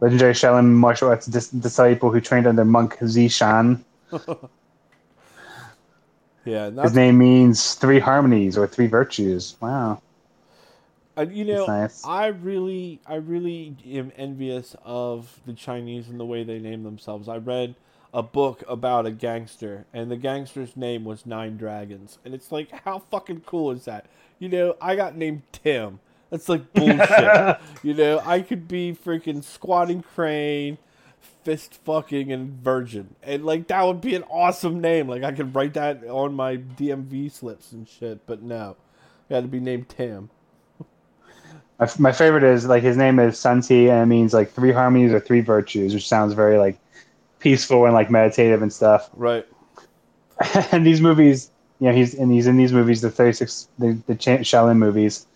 legendary 0.00 0.32
Shaolin 0.32 0.66
martial 0.72 1.08
arts 1.08 1.26
dis- 1.26 1.50
disciple 1.50 2.10
who 2.10 2.20
trained 2.20 2.46
under 2.46 2.64
monk 2.64 2.96
Zishan. 3.00 3.80
Yeah, 6.44 6.70
His 6.82 6.94
name 6.94 7.18
means 7.18 7.74
three 7.74 7.98
harmonies 8.00 8.56
or 8.56 8.66
three 8.66 8.86
virtues. 8.86 9.56
Wow, 9.60 10.00
And 11.18 11.36
you 11.36 11.44
know, 11.44 11.66
nice. 11.66 12.04
I 12.04 12.28
really, 12.28 13.00
I 13.04 13.16
really 13.16 13.76
am 13.86 14.12
envious 14.16 14.76
of 14.84 15.40
the 15.46 15.52
Chinese 15.52 16.08
and 16.08 16.20
the 16.20 16.24
way 16.24 16.44
they 16.44 16.60
name 16.60 16.84
themselves. 16.84 17.28
I 17.28 17.38
read 17.38 17.74
a 18.14 18.22
book 18.22 18.62
about 18.68 19.04
a 19.04 19.10
gangster, 19.10 19.84
and 19.92 20.12
the 20.12 20.16
gangster's 20.16 20.76
name 20.76 21.04
was 21.04 21.26
Nine 21.26 21.56
Dragons, 21.56 22.18
and 22.24 22.34
it's 22.34 22.52
like, 22.52 22.70
how 22.84 23.00
fucking 23.00 23.42
cool 23.46 23.72
is 23.72 23.84
that? 23.86 24.06
You 24.38 24.48
know, 24.48 24.76
I 24.80 24.94
got 24.94 25.16
named 25.16 25.42
Tim. 25.50 25.98
That's 26.30 26.48
like 26.48 26.72
bullshit. 26.74 27.58
you 27.82 27.94
know, 27.94 28.22
I 28.24 28.40
could 28.40 28.68
be 28.68 28.94
freaking 28.94 29.42
squatting 29.42 30.02
crane, 30.02 30.78
fist 31.42 31.74
fucking, 31.84 32.30
and 32.30 32.62
virgin, 32.62 33.16
and 33.24 33.44
like 33.44 33.66
that 33.66 33.82
would 33.82 34.00
be 34.00 34.14
an 34.14 34.22
awesome 34.30 34.80
name. 34.80 35.08
Like 35.08 35.24
I 35.24 35.32
could 35.32 35.52
write 35.52 35.74
that 35.74 36.04
on 36.04 36.34
my 36.34 36.58
DMV 36.58 37.32
slips 37.32 37.72
and 37.72 37.88
shit. 37.88 38.24
But 38.24 38.40
no, 38.40 38.76
I 39.28 39.34
had 39.34 39.42
to 39.42 39.48
be 39.48 39.58
named 39.58 39.88
Tim. 39.88 40.30
My, 41.78 41.88
my 41.98 42.12
favorite 42.12 42.42
is 42.42 42.66
like 42.66 42.82
his 42.82 42.96
name 42.96 43.18
is 43.18 43.38
Sun 43.38 43.62
Ti, 43.62 43.88
and 43.90 44.02
it 44.02 44.06
means 44.06 44.34
like 44.34 44.50
three 44.50 44.72
harmonies 44.72 45.12
or 45.12 45.20
three 45.20 45.40
virtues, 45.40 45.94
which 45.94 46.08
sounds 46.08 46.32
very 46.34 46.58
like 46.58 46.78
peaceful 47.38 47.84
and 47.84 47.94
like 47.94 48.10
meditative 48.10 48.62
and 48.62 48.72
stuff. 48.72 49.10
Right. 49.14 49.46
and 50.72 50.84
these 50.86 51.00
movies, 51.00 51.50
you 51.80 51.88
know, 51.88 51.94
he's 51.94 52.14
and 52.14 52.32
he's 52.32 52.46
in 52.46 52.56
these 52.56 52.72
movies, 52.72 53.00
the 53.00 53.10
thirty 53.10 53.32
six, 53.32 53.68
the 53.78 53.98
the 54.06 54.14
Ch- 54.14 54.42
Shaolin 54.44 54.78
movies. 54.78 55.26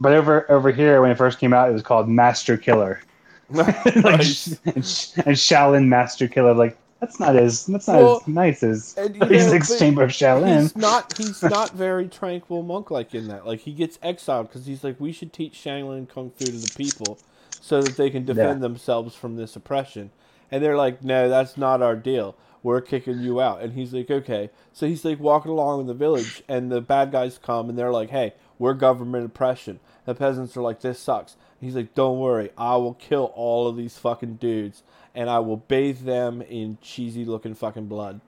But 0.00 0.12
over 0.12 0.50
over 0.50 0.70
here, 0.72 1.00
when 1.00 1.10
it 1.10 1.16
first 1.18 1.38
came 1.38 1.52
out, 1.52 1.68
it 1.68 1.72
was 1.72 1.82
called 1.82 2.08
Master 2.08 2.56
Killer, 2.56 3.00
Nice. 3.50 4.48
and, 4.64 4.74
and 4.74 5.36
Shaolin 5.36 5.86
Master 5.86 6.26
Killer. 6.26 6.54
Like 6.54 6.76
that's 7.04 7.20
not 7.20 7.36
as 7.36 7.66
that's 7.66 7.86
not 7.86 8.02
Well, 8.02 8.16
as 8.22 8.28
nice 8.28 8.62
as 8.62 8.96
know, 8.96 9.58
Chamber 9.78 10.04
of 10.04 10.10
Shaolin. 10.10 10.62
He's 10.62 10.76
not. 10.76 11.12
He's 11.18 11.42
not 11.42 11.72
very 11.72 12.08
tranquil 12.08 12.62
monk 12.62 12.90
like 12.90 13.14
in 13.14 13.28
that. 13.28 13.46
Like 13.46 13.60
he 13.60 13.72
gets 13.72 13.98
exiled 14.02 14.48
because 14.48 14.66
he's 14.66 14.82
like, 14.82 14.98
we 14.98 15.12
should 15.12 15.32
teach 15.32 15.54
Shaolin 15.54 16.08
kung 16.08 16.30
fu 16.30 16.44
to 16.46 16.52
the 16.52 16.72
people 16.76 17.18
so 17.60 17.82
that 17.82 17.96
they 17.96 18.10
can 18.10 18.24
defend 18.24 18.62
themselves 18.62 19.14
from 19.14 19.36
this 19.36 19.56
oppression. 19.56 20.10
And 20.50 20.62
they're 20.62 20.76
like, 20.76 21.02
no, 21.02 21.28
that's 21.28 21.56
not 21.56 21.82
our 21.82 21.96
deal. 21.96 22.36
We're 22.62 22.80
kicking 22.80 23.20
you 23.20 23.40
out. 23.40 23.60
And 23.60 23.74
he's 23.74 23.92
like, 23.92 24.10
okay. 24.10 24.50
So 24.72 24.86
he's 24.86 25.04
like 25.04 25.20
walking 25.20 25.50
along 25.50 25.80
in 25.82 25.86
the 25.86 25.94
village, 25.94 26.42
and 26.48 26.70
the 26.72 26.80
bad 26.80 27.12
guys 27.12 27.38
come, 27.38 27.68
and 27.68 27.78
they're 27.78 27.92
like, 27.92 28.10
hey, 28.10 28.34
we're 28.58 28.74
government 28.74 29.26
oppression. 29.26 29.80
The 30.06 30.14
peasants 30.14 30.56
are 30.56 30.62
like, 30.62 30.80
this 30.80 30.98
sucks. 30.98 31.36
He's 31.60 31.76
like, 31.76 31.94
don't 31.94 32.18
worry, 32.18 32.50
I 32.58 32.76
will 32.76 32.94
kill 32.94 33.32
all 33.34 33.66
of 33.66 33.76
these 33.76 33.96
fucking 33.98 34.36
dudes, 34.36 34.82
and 35.14 35.30
I 35.30 35.38
will 35.40 35.56
bathe 35.58 36.00
them 36.00 36.42
in 36.42 36.78
cheesy 36.82 37.24
looking 37.24 37.54
fucking 37.54 37.86
blood. 37.86 38.20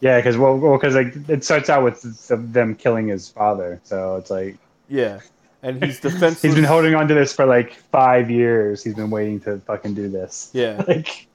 Yeah, 0.00 0.18
because 0.18 0.38
well, 0.38 0.58
because 0.76 0.94
like 0.94 1.14
it 1.28 1.44
starts 1.44 1.68
out 1.68 1.84
with 1.84 2.52
them 2.52 2.74
killing 2.74 3.08
his 3.08 3.28
father, 3.28 3.80
so 3.84 4.16
it's 4.16 4.30
like 4.30 4.56
Yeah. 4.88 5.20
And 5.62 5.84
he's 5.84 6.00
defenseless. 6.00 6.40
he's 6.42 6.54
been 6.54 6.64
holding 6.64 6.94
on 6.94 7.06
to 7.08 7.14
this 7.14 7.34
for 7.34 7.44
like 7.44 7.74
five 7.92 8.30
years. 8.30 8.82
He's 8.82 8.94
been 8.94 9.10
waiting 9.10 9.40
to 9.40 9.58
fucking 9.60 9.94
do 9.94 10.08
this. 10.08 10.50
Yeah. 10.52 10.82
Like 10.88 11.26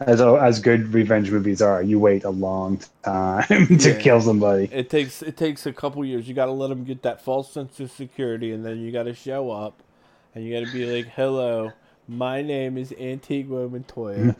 as 0.00 0.20
as 0.20 0.60
good 0.60 0.92
revenge 0.92 1.30
movies 1.30 1.62
are, 1.62 1.82
you 1.82 1.98
wait 1.98 2.24
a 2.24 2.30
long 2.30 2.80
time 3.04 3.46
to 3.78 3.92
Yeah. 3.92 3.98
kill 4.00 4.20
somebody. 4.20 4.68
It 4.72 4.90
takes 4.90 5.22
it 5.22 5.36
takes 5.36 5.66
a 5.66 5.72
couple 5.72 6.04
years. 6.04 6.28
You 6.28 6.34
got 6.34 6.46
to 6.46 6.52
let 6.52 6.68
them 6.68 6.84
get 6.84 7.02
that 7.02 7.22
false 7.22 7.50
sense 7.52 7.78
of 7.80 7.90
security, 7.92 8.52
and 8.52 8.64
then 8.64 8.78
you 8.80 8.90
got 8.92 9.04
to 9.04 9.14
show 9.14 9.50
up, 9.50 9.82
and 10.34 10.44
you 10.44 10.58
got 10.58 10.66
to 10.66 10.72
be 10.72 10.86
like, 10.86 11.12
"Hello, 11.14 11.72
my 12.08 12.42
name 12.42 12.78
is 12.78 12.92
Antigua 12.98 13.68
Montoya. 13.68 14.36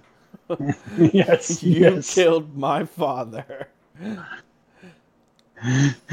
Mm. 0.48 1.12
yes, 1.14 1.62
you 1.62 1.80
yes. 1.80 2.14
killed 2.14 2.56
my 2.56 2.84
father." 2.84 3.68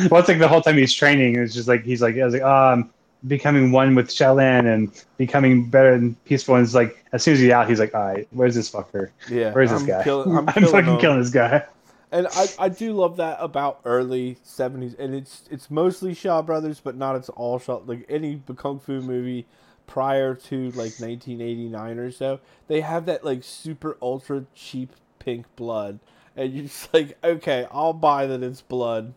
well, 0.09 0.19
it's 0.19 0.27
like 0.27 0.39
the 0.39 0.47
whole 0.47 0.61
time 0.61 0.77
he's 0.77 0.93
training, 0.93 1.35
it's 1.35 1.53
just 1.53 1.67
like 1.67 1.83
he's 1.83 2.01
like, 2.01 2.17
I 2.17 2.25
was 2.25 2.33
like, 2.33 2.43
I'm 2.43 2.89
becoming 3.27 3.71
one 3.71 3.95
with 3.95 4.09
Shaolin 4.09 4.71
and 4.71 5.03
becoming 5.17 5.69
better 5.69 5.93
and 5.93 6.21
peaceful. 6.25 6.55
And 6.55 6.63
it's 6.63 6.73
like 6.73 7.03
as 7.11 7.23
soon 7.23 7.33
as 7.33 7.39
he's 7.39 7.51
out, 7.51 7.69
he's 7.69 7.79
like, 7.79 7.93
all 7.93 8.05
right, 8.05 8.27
where's 8.31 8.55
this 8.55 8.71
fucker? 8.71 9.09
Yeah, 9.29 9.51
Where's 9.51 9.71
this 9.71 9.81
I'm 9.81 9.87
guy? 9.87 10.01
I'm, 10.01 10.37
I'm, 10.49 10.53
killing 10.53 10.71
fucking 10.71 10.93
him. 10.93 10.99
killing 10.99 11.19
this 11.19 11.31
guy. 11.31 11.65
And 12.11 12.27
I, 12.35 12.47
I 12.59 12.69
do 12.69 12.93
love 12.93 13.17
that 13.17 13.37
about 13.39 13.79
early 13.85 14.37
seventies, 14.43 14.95
and 14.95 15.15
it's 15.15 15.43
it's 15.49 15.71
mostly 15.71 16.13
Shaw 16.13 16.41
Brothers, 16.41 16.81
but 16.81 16.97
not 16.97 17.15
it's 17.15 17.29
all 17.29 17.57
Shaw. 17.57 17.81
Like 17.85 18.05
any 18.09 18.41
kung 18.57 18.79
fu 18.79 18.99
movie 18.99 19.45
prior 19.91 20.33
to 20.33 20.71
like 20.71 21.01
nineteen 21.01 21.41
eighty 21.41 21.67
nine 21.67 21.99
or 21.99 22.11
so, 22.11 22.39
they 22.69 22.79
have 22.79 23.05
that 23.07 23.25
like 23.25 23.43
super 23.43 23.97
ultra 24.01 24.45
cheap 24.55 24.95
pink 25.19 25.45
blood, 25.57 25.99
and 26.33 26.53
you're 26.53 26.63
just 26.63 26.93
like, 26.93 27.17
okay, 27.21 27.67
I'll 27.69 27.91
buy 27.91 28.25
that 28.25 28.41
it's 28.41 28.61
blood. 28.61 29.13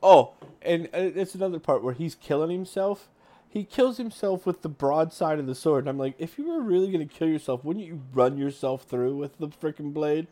Oh, 0.00 0.34
and 0.62 0.86
uh, 0.94 1.10
it's 1.16 1.34
another 1.34 1.58
part 1.58 1.82
where 1.82 1.92
he's 1.92 2.14
killing 2.14 2.50
himself. 2.50 3.08
He 3.48 3.64
kills 3.64 3.96
himself 3.96 4.46
with 4.46 4.62
the 4.62 4.68
broadside 4.68 5.40
of 5.40 5.46
the 5.48 5.56
sword. 5.56 5.82
And 5.82 5.90
I'm 5.90 5.98
like, 5.98 6.14
if 6.18 6.38
you 6.38 6.48
were 6.48 6.62
really 6.62 6.92
gonna 6.92 7.04
kill 7.04 7.28
yourself, 7.28 7.64
wouldn't 7.64 7.84
you 7.84 8.02
run 8.14 8.38
yourself 8.38 8.84
through 8.84 9.16
with 9.16 9.38
the 9.38 9.48
freaking 9.48 9.92
blade? 9.92 10.28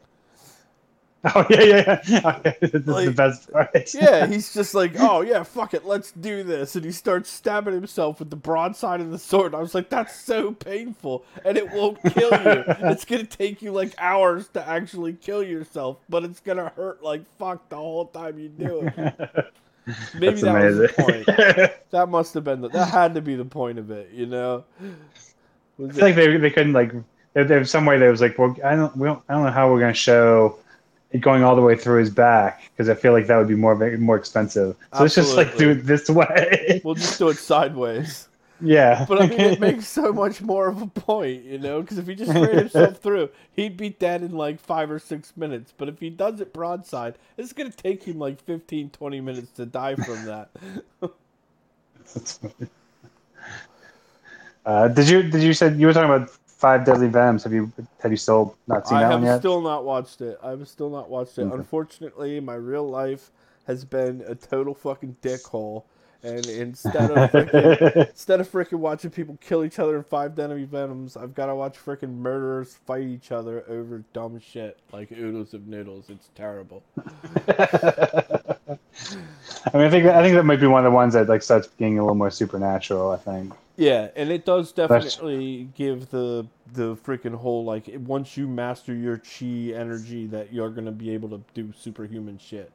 Oh 1.35 1.45
yeah, 1.51 1.61
yeah, 1.63 2.01
yeah. 2.07 2.21
Oh, 2.25 2.41
yeah. 2.45 2.53
This 2.61 2.75
is 2.75 2.85
the 2.85 3.13
best 3.15 3.53
part. 3.53 3.71
Yeah, 3.95 4.27
he's 4.27 4.55
just 4.55 4.75
like, 4.75 4.93
oh 4.99 5.21
yeah, 5.21 5.43
fuck 5.43 5.75
it, 5.75 5.85
let's 5.85 6.13
do 6.13 6.43
this, 6.43 6.77
and 6.77 6.85
he 6.85 6.93
starts 6.93 7.29
stabbing 7.29 7.75
himself 7.75 8.21
with 8.21 8.31
the 8.31 8.37
broadside 8.37 9.03
of 9.03 9.11
the 9.11 9.19
sword. 9.19 9.55
I 9.55 9.59
was 9.61 9.75
like, 9.75 9.91
that's 9.91 10.19
so 10.19 10.53
painful, 10.53 11.25
and 11.45 11.59
it 11.59 11.71
won't 11.73 12.03
kill 12.03 12.31
you. 12.31 12.65
it's 12.67 13.05
gonna 13.05 13.25
take 13.25 13.61
you 13.61 13.71
like 13.71 13.93
hours 13.99 14.49
to 14.55 14.67
actually 14.67 15.13
kill 15.13 15.43
yourself, 15.43 15.99
but 16.09 16.25
it's 16.25 16.41
gonna 16.41 16.73
hurt 16.75 17.03
like 17.03 17.23
fuck 17.37 17.69
the 17.69 17.77
whole 17.77 18.07
time 18.07 18.39
you 18.39 18.49
do 18.49 18.91
it. 18.97 19.53
Maybe 20.15 20.41
That's 20.41 20.43
that 20.43 20.63
was 20.63 20.77
the 20.79 20.95
amazing. 20.99 21.25
point. 21.25 21.27
That 21.91 22.09
must 22.09 22.35
have 22.35 22.45
been 22.45 22.61
the, 22.61 22.69
that 22.71 22.89
had 22.91 23.15
to 23.15 23.21
be 23.21 23.35
the 23.35 23.45
point 23.45 23.79
of 23.79 23.91
it, 23.91 24.11
you 24.13 24.27
know. 24.27 24.65
Was 25.77 25.91
I 25.91 25.93
feel 25.93 26.05
like 26.07 26.15
they, 26.15 26.37
they 26.37 26.51
couldn't 26.51 26.73
like 26.73 26.93
there, 27.35 27.45
there 27.45 27.59
was 27.59 27.71
some 27.71 27.85
way 27.87 27.99
that 27.99 28.09
was 28.09 28.21
like 28.21 28.39
well 28.39 28.57
I 28.65 28.77
don't 28.77 28.97
we 28.97 29.07
don't 29.07 29.23
I 29.29 29.35
don't 29.35 29.45
know 29.45 29.51
how 29.51 29.71
we're 29.71 29.81
gonna 29.81 29.95
show 29.95 30.59
going 31.19 31.43
all 31.43 31.57
the 31.57 31.63
way 31.63 31.77
through 31.77 31.99
his 31.99 32.11
back 32.11 32.63
because 32.73 32.89
I 32.89 32.95
feel 32.95 33.13
like 33.13 33.27
that 33.27 33.37
would 33.37 33.49
be 33.49 33.57
more 33.57 33.75
more 33.99 34.17
expensive. 34.17 34.77
So 34.95 35.03
let's 35.03 35.15
just 35.15 35.37
like 35.37 35.57
do 35.57 35.71
it 35.71 35.87
this 35.87 36.09
way. 36.09 36.85
we'll 36.85 36.95
just 36.95 37.19
do 37.19 37.29
it 37.29 37.39
sideways. 37.39 38.29
yeah, 38.61 39.07
But 39.09 39.21
I 39.23 39.27
mean, 39.27 39.41
it 39.41 39.61
makes 39.61 39.87
so 39.89 40.13
much 40.13 40.41
more 40.43 40.69
of 40.69 40.83
a 40.83 40.87
point, 40.87 41.45
you 41.45 41.59
know, 41.59 41.81
because 41.81 41.99
if 41.99 42.07
he 42.07 42.15
just 42.15 42.35
ran 42.35 42.57
himself 42.59 42.99
through, 42.99 43.31
he'd 43.53 43.77
be 43.77 43.91
dead 43.91 44.23
in 44.23 44.33
like 44.33 44.61
five 44.61 44.91
or 44.91 44.99
six 44.99 45.37
minutes. 45.37 45.73
But 45.77 45.89
if 45.89 45.99
he 46.01 46.11
does 46.11 46.41
it 46.41 46.53
broadside, 46.53 47.17
it's 47.37 47.53
going 47.53 47.71
to 47.71 47.77
take 47.77 48.05
him 48.05 48.19
like 48.19 48.41
15, 48.43 48.91
20 48.91 49.21
minutes 49.21 49.51
to 49.53 49.67
die 49.67 49.97
from 49.97 50.25
that. 50.27 50.51
That's 52.15 52.39
funny. 52.39 52.69
Uh, 54.67 54.89
did 54.89 55.09
you 55.09 55.23
did 55.23 55.43
you 55.43 55.55
said 55.55 55.79
you 55.81 55.87
were 55.87 55.93
talking 55.93 56.11
about 56.11 56.31
Five 56.61 56.85
Deadly 56.85 57.09
Venoms? 57.09 57.43
Have 57.45 57.55
you 57.55 57.73
have 58.03 58.11
you 58.11 58.19
still 58.19 58.55
not 58.67 58.87
seen 58.87 58.99
I 58.99 59.01
that 59.01 59.13
have 59.13 59.21
one 59.21 59.25
yet? 59.25 59.39
still 59.39 59.63
not 59.63 59.87
watched 59.87 60.21
it. 60.21 60.39
I've 60.43 60.69
still 60.69 60.91
not 60.91 61.09
watched 61.09 61.39
it. 61.39 61.45
Okay. 61.45 61.55
Unfortunately, 61.55 62.39
my 62.39 62.55
real 62.55 62.87
life 62.87 63.31
has 63.67 63.87
been 63.87 64.23
a 64.27 64.35
total 64.35 64.75
fucking 64.75 65.17
dickhole. 65.23 65.85
And 66.23 66.47
instead 66.47 67.13
of 67.13 67.31
freaking, 67.31 68.09
instead 68.11 68.41
of 68.41 68.53
freaking 68.53 68.79
watching 68.79 69.11
people 69.11 69.39
kill 69.41 69.65
each 69.65 69.79
other 69.79 69.97
in 69.97 70.05
five 70.05 70.35
deadly 70.35 70.65
venoms, 70.65 71.17
I've 71.17 71.35
got 71.35 71.47
to 71.47 71.55
watch 71.55 71.79
freaking 71.83 72.17
murderers 72.17 72.75
fight 72.85 73.05
each 73.05 73.33
other 73.33 73.65
over 73.67 74.05
dumb 74.13 74.39
shit 74.39 74.79
like 74.93 75.11
oodles 75.13 75.55
of 75.55 75.67
noodles. 75.67 76.11
It's 76.11 76.29
terrible. 76.35 76.83
I 79.73 79.79
mean, 79.79 79.87
I 79.87 79.91
think 79.91 80.05
I 80.05 80.23
think 80.23 80.35
that 80.35 80.45
might 80.45 80.61
be 80.61 80.67
one 80.67 80.85
of 80.85 80.93
the 80.93 80.95
ones 80.95 81.15
that 81.15 81.27
like 81.27 81.43
starts 81.43 81.69
being 81.69 81.99
a 81.99 82.03
little 82.03 82.15
more 82.15 82.31
supernatural. 82.31 83.13
I 83.13 83.17
think. 83.17 83.55
Yeah, 83.81 84.09
and 84.15 84.31
it 84.31 84.45
does 84.45 84.73
That's- 84.73 85.05
definitely 85.15 85.71
give 85.75 86.11
the 86.11 86.47
the 86.75 86.97
freaking 86.97 87.35
whole 87.35 87.65
like 87.65 87.91
once 88.05 88.37
you 88.37 88.47
master 88.47 88.95
your 88.95 89.17
chi 89.17 89.73
energy 89.75 90.27
that 90.27 90.53
you're 90.53 90.69
gonna 90.69 90.93
be 90.93 91.11
able 91.11 91.31
to 91.31 91.41
do 91.55 91.73
superhuman 91.75 92.37
shit. 92.37 92.71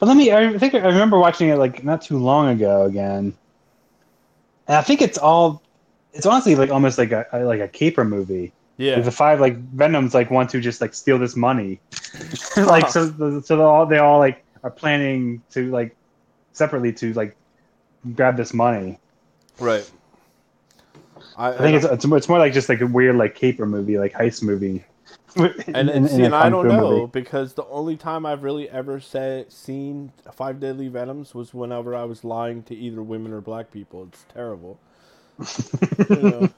But 0.00 0.06
let 0.06 0.16
me. 0.16 0.32
I 0.32 0.58
think 0.58 0.74
I 0.74 0.78
remember 0.78 1.20
watching 1.20 1.50
it 1.50 1.56
like 1.56 1.84
not 1.84 2.02
too 2.02 2.18
long 2.18 2.48
ago 2.48 2.82
again, 2.82 3.32
and 4.66 4.76
I 4.76 4.82
think 4.82 5.00
it's 5.00 5.18
all. 5.18 5.62
It's 6.12 6.26
honestly 6.26 6.56
like 6.56 6.70
almost 6.70 6.98
like 6.98 7.12
a 7.12 7.24
like 7.32 7.60
a 7.60 7.68
caper 7.68 8.04
movie. 8.04 8.52
Yeah, 8.76 8.98
the 8.98 9.12
five 9.12 9.38
like 9.40 9.56
Venoms 9.56 10.14
like 10.14 10.32
want 10.32 10.50
to 10.50 10.60
just 10.60 10.80
like 10.80 10.94
steal 10.94 11.16
this 11.16 11.36
money, 11.36 11.78
like 12.56 12.88
so 12.88 13.40
so 13.40 13.56
they 13.56 13.62
all 13.62 13.86
they 13.86 13.98
all 13.98 14.18
like 14.18 14.44
are 14.64 14.70
planning 14.70 15.42
to 15.50 15.70
like 15.70 15.94
separately 16.52 16.92
to 16.94 17.12
like 17.12 17.36
grab 18.16 18.36
this 18.36 18.52
money. 18.52 18.98
Right. 19.58 19.90
I, 21.36 21.48
I 21.48 21.58
think 21.58 21.76
it's 21.76 21.84
it's 21.84 22.04
it's 22.04 22.28
more 22.28 22.38
like 22.38 22.52
just 22.52 22.68
like 22.68 22.80
a 22.80 22.86
weird 22.86 23.16
like 23.16 23.34
caper 23.34 23.66
movie 23.66 23.98
like 23.98 24.12
heist 24.12 24.42
movie. 24.42 24.84
and, 25.36 25.90
and, 25.90 26.06
and 26.06 26.34
I 26.34 26.48
don't 26.48 26.68
know 26.68 26.90
movie. 26.90 27.10
because 27.10 27.54
the 27.54 27.64
only 27.66 27.96
time 27.96 28.24
I've 28.24 28.44
really 28.44 28.70
ever 28.70 29.00
said 29.00 29.52
seen 29.52 30.12
Five 30.32 30.60
Deadly 30.60 30.86
Venoms 30.86 31.34
was 31.34 31.52
whenever 31.52 31.94
I 31.94 32.04
was 32.04 32.22
lying 32.22 32.62
to 32.64 32.74
either 32.76 33.02
women 33.02 33.32
or 33.32 33.40
black 33.40 33.72
people. 33.72 34.04
It's 34.04 34.24
terrible. 34.32 34.78
You 36.08 36.16
know? 36.16 36.48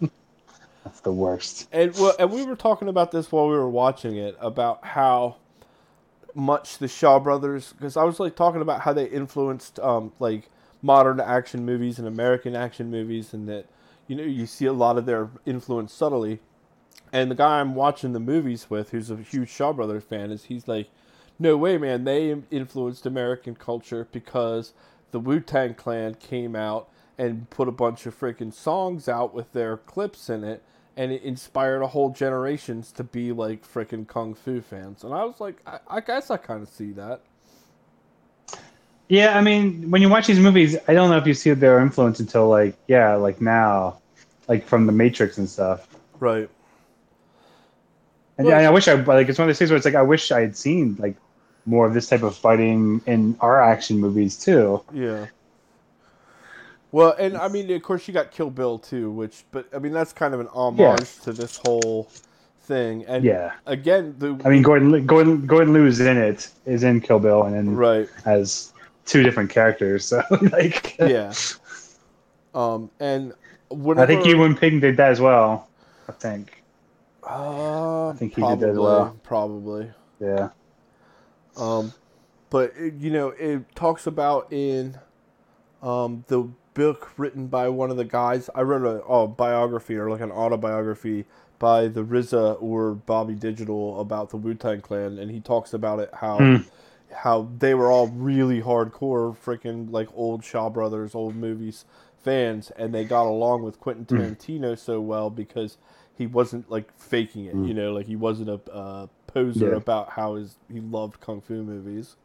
That's 0.84 1.00
the 1.00 1.12
worst. 1.12 1.68
And 1.72 1.92
well, 1.94 2.14
and 2.18 2.30
we 2.30 2.44
were 2.44 2.54
talking 2.54 2.88
about 2.88 3.10
this 3.10 3.32
while 3.32 3.48
we 3.48 3.56
were 3.56 3.68
watching 3.68 4.16
it 4.16 4.36
about 4.40 4.84
how 4.84 5.36
much 6.34 6.78
the 6.78 6.86
Shaw 6.86 7.18
brothers 7.18 7.72
because 7.72 7.96
I 7.96 8.04
was 8.04 8.20
like 8.20 8.36
talking 8.36 8.60
about 8.60 8.82
how 8.82 8.92
they 8.92 9.06
influenced 9.06 9.80
um 9.80 10.12
like 10.20 10.48
modern 10.86 11.20
action 11.20 11.66
movies 11.66 11.98
and 11.98 12.06
American 12.06 12.54
action 12.54 12.90
movies 12.90 13.34
and 13.34 13.48
that 13.48 13.66
you 14.06 14.16
know 14.16 14.22
you 14.22 14.46
see 14.46 14.66
a 14.66 14.72
lot 14.72 14.96
of 14.96 15.04
their 15.04 15.28
influence 15.44 15.92
subtly. 15.92 16.38
And 17.12 17.30
the 17.30 17.34
guy 17.34 17.60
I'm 17.60 17.74
watching 17.74 18.12
the 18.12 18.20
movies 18.20 18.68
with, 18.68 18.90
who's 18.90 19.10
a 19.10 19.16
huge 19.16 19.50
Shaw 19.50 19.72
Brothers 19.72 20.04
fan, 20.04 20.30
is 20.30 20.44
he's 20.44 20.66
like, 20.66 20.88
"No 21.38 21.56
way, 21.56 21.76
man! 21.76 22.04
They 22.04 22.34
influenced 22.50 23.06
American 23.06 23.54
culture 23.54 24.08
because 24.10 24.72
the 25.10 25.20
Wu 25.20 25.40
Tang 25.40 25.74
Clan 25.74 26.14
came 26.14 26.56
out 26.56 26.88
and 27.18 27.48
put 27.50 27.68
a 27.68 27.72
bunch 27.72 28.06
of 28.06 28.18
freaking 28.18 28.52
songs 28.52 29.08
out 29.08 29.34
with 29.34 29.52
their 29.52 29.76
clips 29.76 30.28
in 30.28 30.44
it, 30.44 30.62
and 30.96 31.12
it 31.12 31.22
inspired 31.22 31.82
a 31.82 31.88
whole 31.88 32.10
generations 32.10 32.92
to 32.92 33.04
be 33.04 33.32
like 33.32 33.66
freaking 33.66 34.06
kung 34.06 34.34
fu 34.34 34.60
fans." 34.60 35.04
And 35.04 35.14
I 35.14 35.24
was 35.24 35.40
like, 35.40 35.56
I, 35.66 35.78
I 35.88 36.00
guess 36.00 36.30
I 36.30 36.36
kind 36.36 36.62
of 36.62 36.68
see 36.68 36.92
that. 36.92 37.22
Yeah, 39.08 39.38
I 39.38 39.40
mean, 39.40 39.90
when 39.90 40.02
you 40.02 40.08
watch 40.08 40.26
these 40.26 40.40
movies, 40.40 40.76
I 40.88 40.94
don't 40.94 41.10
know 41.10 41.16
if 41.16 41.26
you 41.26 41.34
see 41.34 41.52
their 41.52 41.78
influence 41.80 42.18
until 42.18 42.48
like, 42.48 42.76
yeah, 42.88 43.14
like 43.14 43.40
now, 43.40 43.98
like 44.48 44.64
from 44.66 44.86
the 44.86 44.92
Matrix 44.92 45.38
and 45.38 45.48
stuff. 45.48 45.86
Right. 46.18 46.48
And 48.38 48.46
Well- 48.48 48.60
yeah, 48.60 48.68
I 48.68 48.72
wish 48.72 48.88
I 48.88 48.94
like 48.94 49.28
it's 49.28 49.38
one 49.38 49.48
of 49.48 49.48
those 49.48 49.58
things 49.58 49.70
where 49.70 49.76
it's 49.76 49.86
like 49.86 49.94
I 49.94 50.02
wish 50.02 50.32
I 50.32 50.40
had 50.40 50.56
seen 50.56 50.96
like 50.98 51.14
more 51.66 51.86
of 51.86 51.94
this 51.94 52.08
type 52.08 52.22
of 52.22 52.36
fighting 52.36 53.00
in 53.06 53.36
our 53.40 53.62
action 53.62 53.98
movies 53.98 54.36
too. 54.38 54.82
Yeah. 54.92 55.26
Well, 56.92 57.14
and 57.18 57.36
I 57.36 57.48
mean, 57.48 57.70
of 57.72 57.82
course, 57.82 58.06
you 58.08 58.14
got 58.14 58.30
Kill 58.30 58.50
Bill 58.50 58.78
too, 58.78 59.10
which, 59.10 59.44
but 59.50 59.68
I 59.74 59.78
mean, 59.78 59.92
that's 59.92 60.12
kind 60.12 60.34
of 60.34 60.40
an 60.40 60.48
homage 60.48 60.80
Yeah. 60.80 60.96
to 61.24 61.32
this 61.32 61.60
whole 61.64 62.08
thing. 62.62 63.04
And 63.06 63.24
Yeah. 63.24 63.52
again, 63.66 64.14
the 64.18 64.36
I 64.44 64.48
mean, 64.48 64.62
Gordon 64.62 65.06
Gordon 65.06 65.46
Gordon 65.46 65.72
Liu's 65.74 66.00
in 66.00 66.16
it 66.16 66.48
is 66.64 66.82
in 66.82 67.00
Kill 67.00 67.18
Bill 67.20 67.42
and 67.44 67.54
then 67.54 67.76
right, 67.76 68.08
has 68.24 68.72
two 69.06 69.22
different 69.22 69.50
characters. 69.50 70.04
So 70.04 70.22
like, 70.52 70.96
yeah. 70.98 71.32
Um, 72.54 72.90
and 73.00 73.32
whenever, 73.70 74.04
I 74.04 74.06
think 74.06 74.26
Ewan 74.26 74.56
Ping 74.56 74.80
did 74.80 74.96
that 74.98 75.10
as 75.10 75.20
well. 75.20 75.68
I 76.08 76.12
think. 76.12 76.62
uh, 77.26 78.08
I 78.10 78.12
think 78.14 78.34
he 78.34 78.42
probably, 78.42 78.56
did 78.56 78.66
that 78.66 78.72
as 78.72 78.78
well. 78.78 79.16
Probably. 79.22 79.90
Yeah. 80.20 80.50
Um, 81.56 81.92
but 82.50 82.72
it, 82.76 82.94
you 82.94 83.10
know, 83.10 83.28
it 83.30 83.74
talks 83.74 84.06
about 84.06 84.52
in 84.52 84.98
um, 85.82 86.24
the 86.28 86.48
book 86.74 87.12
written 87.16 87.46
by 87.46 87.68
one 87.68 87.90
of 87.90 87.96
the 87.96 88.04
guys. 88.04 88.50
I 88.54 88.62
wrote 88.62 88.84
a 88.84 89.02
oh, 89.04 89.26
biography 89.26 89.96
or 89.96 90.10
like 90.10 90.20
an 90.20 90.30
autobiography 90.30 91.24
by 91.58 91.88
the 91.88 92.04
RZA 92.04 92.58
or 92.60 92.94
Bobby 92.94 93.34
Digital 93.34 94.00
about 94.00 94.30
the 94.30 94.36
Wu 94.36 94.54
Tang 94.54 94.80
Clan, 94.80 95.18
and 95.18 95.30
he 95.30 95.40
talks 95.40 95.72
about 95.72 95.98
it 96.00 96.10
how 96.12 96.38
Hmm. 96.38 96.56
How 97.12 97.48
they 97.58 97.74
were 97.74 97.90
all 97.90 98.08
really 98.08 98.62
hardcore, 98.62 99.36
freaking 99.36 99.90
like 99.90 100.08
old 100.14 100.44
Shaw 100.44 100.68
Brothers, 100.70 101.14
old 101.14 101.36
movies 101.36 101.84
fans, 102.18 102.70
and 102.72 102.94
they 102.94 103.04
got 103.04 103.26
along 103.26 103.62
with 103.62 103.78
Quentin 103.80 104.04
Tarantino 104.06 104.76
so 104.78 105.00
well 105.00 105.30
because 105.30 105.78
he 106.16 106.26
wasn't 106.26 106.70
like 106.70 106.92
faking 106.98 107.44
it, 107.46 107.58
you 107.62 107.74
know, 107.74 107.92
like 107.92 108.06
he 108.06 108.16
wasn't 108.16 108.48
a 108.50 108.60
uh, 108.72 109.06
poser 109.26 109.72
Yeah. 109.72 109.76
about 109.76 110.10
how 110.10 110.34
his 110.34 110.56
he 110.72 110.80
loved 110.80 111.20
kung 111.20 111.40
fu 111.40 111.62
movies. 111.62 112.16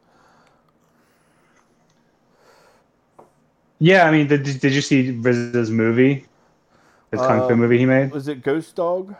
Yeah, 3.78 4.04
I 4.04 4.10
mean, 4.12 4.28
did, 4.28 4.44
did 4.44 4.72
you 4.72 4.80
see 4.80 5.12
RZA's 5.12 5.70
movie? 5.70 6.26
His 7.12 7.22
kung 7.22 7.42
fu 7.42 7.56
Um, 7.56 7.56
movie 7.56 7.78
he 7.78 7.86
made? 7.86 8.12
Was 8.12 8.28
it 8.28 8.42
Ghost 8.42 8.74
Dog? 8.76 9.14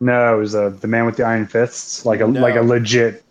No, 0.00 0.34
it 0.36 0.38
was 0.38 0.54
uh, 0.54 0.70
the 0.70 0.88
man 0.88 1.04
with 1.06 1.16
the 1.16 1.24
iron 1.24 1.46
fists, 1.46 2.04
like 2.06 2.20
a 2.20 2.26
No. 2.26 2.40
like 2.40 2.56
a 2.56 2.62
legit 2.62 3.24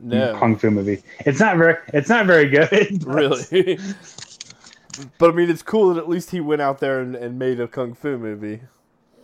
No, 0.00 0.36
kung 0.38 0.56
fu 0.56 0.70
movie. 0.70 1.02
It's 1.20 1.40
not 1.40 1.56
very 1.56 1.76
it's 1.88 2.08
not 2.08 2.26
very 2.26 2.48
good. 2.48 3.04
really. 3.06 3.78
but 5.18 5.30
I 5.30 5.34
mean, 5.34 5.50
it's 5.50 5.62
cool 5.62 5.94
that 5.94 6.00
at 6.00 6.08
least 6.08 6.30
he 6.30 6.40
went 6.40 6.62
out 6.62 6.78
there 6.78 7.00
and, 7.00 7.14
and 7.14 7.38
made 7.38 7.60
a 7.60 7.68
kung 7.68 7.94
fu 7.94 8.18
movie. 8.18 8.60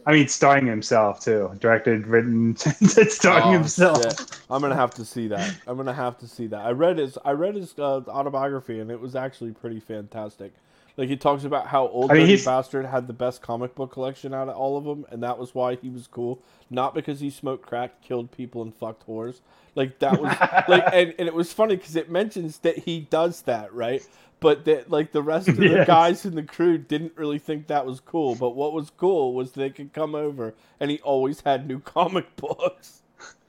I 0.06 0.12
mean, 0.12 0.28
starring 0.28 0.66
himself 0.66 1.20
too, 1.20 1.50
directed, 1.60 2.06
written, 2.06 2.56
starring 2.56 3.44
Oh, 3.44 3.52
himself. 3.52 4.02
shit. 4.02 4.40
I'm 4.50 4.60
gonna 4.60 4.74
have 4.74 4.92
to 4.94 5.04
see 5.04 5.28
that. 5.28 5.56
I'm 5.66 5.76
gonna 5.76 5.94
have 5.94 6.18
to 6.18 6.28
see 6.28 6.46
that. 6.48 6.60
I 6.60 6.70
read 6.72 6.98
his 6.98 7.16
I 7.24 7.32
read 7.32 7.54
his 7.54 7.74
uh, 7.78 8.00
autobiography 8.08 8.80
and 8.80 8.90
it 8.90 9.00
was 9.00 9.16
actually 9.16 9.52
pretty 9.52 9.80
fantastic. 9.80 10.52
Like 10.96 11.08
he 11.08 11.16
talks 11.16 11.44
about 11.44 11.66
how 11.66 11.88
old 11.88 12.10
I 12.10 12.14
mean, 12.14 12.26
Dirty 12.28 12.44
Bastard 12.44 12.86
had 12.86 13.06
the 13.08 13.12
best 13.12 13.42
comic 13.42 13.74
book 13.74 13.92
collection 13.92 14.32
out 14.32 14.48
of 14.48 14.56
all 14.56 14.76
of 14.76 14.84
them, 14.84 15.04
and 15.10 15.22
that 15.24 15.38
was 15.38 15.54
why 15.54 15.74
he 15.74 15.88
was 15.88 16.06
cool. 16.06 16.40
Not 16.70 16.94
because 16.94 17.18
he 17.18 17.30
smoked 17.30 17.66
crack, 17.66 18.00
killed 18.00 18.30
people, 18.30 18.62
and 18.62 18.72
fucked 18.72 19.06
whores. 19.08 19.40
Like 19.74 19.98
that 19.98 20.20
was 20.20 20.30
like, 20.68 20.84
and, 20.92 21.12
and 21.18 21.26
it 21.26 21.34
was 21.34 21.52
funny 21.52 21.74
because 21.76 21.96
it 21.96 22.10
mentions 22.10 22.58
that 22.58 22.78
he 22.78 23.00
does 23.00 23.42
that, 23.42 23.72
right? 23.74 24.06
But 24.44 24.66
that 24.66 24.90
like 24.90 25.10
the 25.12 25.22
rest 25.22 25.48
of 25.48 25.56
the 25.62 25.68
Yes. 25.70 25.86
guys 25.86 26.26
in 26.26 26.34
the 26.34 26.42
crew 26.42 26.76
didn't 26.76 27.14
really 27.16 27.38
think 27.38 27.66
that 27.68 27.86
was 27.86 27.98
cool. 27.98 28.34
But 28.34 28.50
what 28.50 28.74
was 28.74 28.90
cool 28.90 29.32
was 29.32 29.52
they 29.52 29.70
could 29.70 29.94
come 29.94 30.14
over, 30.14 30.52
and 30.78 30.90
he 30.90 30.98
always 31.00 31.40
had 31.40 31.66
new 31.66 31.80
comic 31.96 32.36
books. 32.36 33.02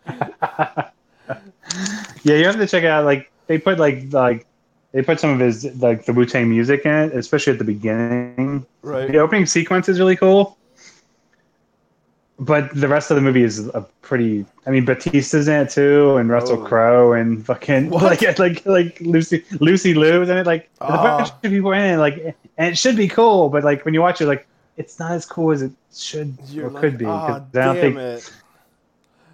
Yeah, 2.24 2.36
you 2.36 2.46
have 2.46 2.56
to 2.58 2.68
check 2.68 2.84
it 2.84 2.90
out. 2.90 3.04
Like 3.06 3.32
they 3.48 3.58
put 3.58 3.78
like 3.80 4.14
like 4.14 4.46
they 4.94 5.02
put 5.02 5.20
some 5.20 5.32
of 5.32 5.40
his 5.40 5.66
like 5.82 6.06
the 6.06 6.14
Wu 6.14 6.26
Tang 6.26 6.50
music 6.50 6.86
in 6.86 6.92
it, 6.94 7.16
especially 7.16 7.54
at 7.54 7.60
the 7.60 7.66
beginning. 7.66 8.66
Right. 8.82 9.12
The 9.12 9.18
opening 9.18 9.46
sequence 9.46 9.90
is 9.90 10.00
really 10.00 10.16
cool, 10.16 10.58
but 12.38 12.74
the 12.76 12.88
rest 12.88 13.12
of 13.12 13.16
the 13.16 13.22
movie 13.22 13.44
is 13.44 13.68
a 13.70 13.82
pretty. 14.02 14.46
I 14.68 14.70
mean, 14.72 14.86
Batista's 14.86 15.48
in 15.48 15.62
it 15.62 15.70
too, 15.70 16.18
and 16.18 16.30
Russell 16.30 16.62
Oh. 16.62 16.66
Crowe, 16.66 17.14
and 17.14 17.46
fucking 17.46 17.90
What? 17.92 18.04
like 18.22 18.38
like 18.40 18.66
like 18.66 19.00
Lucy 19.02 19.44
Lucy 19.60 19.94
Liu 19.94 20.22
is 20.22 20.30
in 20.30 20.38
it. 20.38 20.46
Like 20.46 20.70
there's 20.80 20.94
a 20.94 20.98
bunch 20.98 21.30
Ah. 21.32 21.36
of 21.44 21.52
people 21.52 21.72
in 21.72 21.82
it, 21.82 21.98
like 21.98 22.36
and 22.58 22.72
it 22.74 22.78
should 22.78 22.96
be 22.98 23.08
cool, 23.08 23.50
but 23.50 23.64
like 23.64 23.86
when 23.86 23.94
you 23.94 24.02
watch 24.02 24.20
it, 24.22 24.26
like 24.28 24.48
it's 24.78 25.00
not 25.00 25.12
as 25.12 25.26
cool 25.26 25.52
as 25.52 25.62
it 25.62 25.72
should 25.96 26.38
You're 26.50 26.68
or 26.68 26.70
like, 26.72 26.82
could 26.82 26.98
be. 26.98 27.06
"Ah, 27.06 27.40
Because 27.40 27.60
I 27.62 27.66
don't 27.66 27.76
damn 27.76 27.94
think 27.96 28.24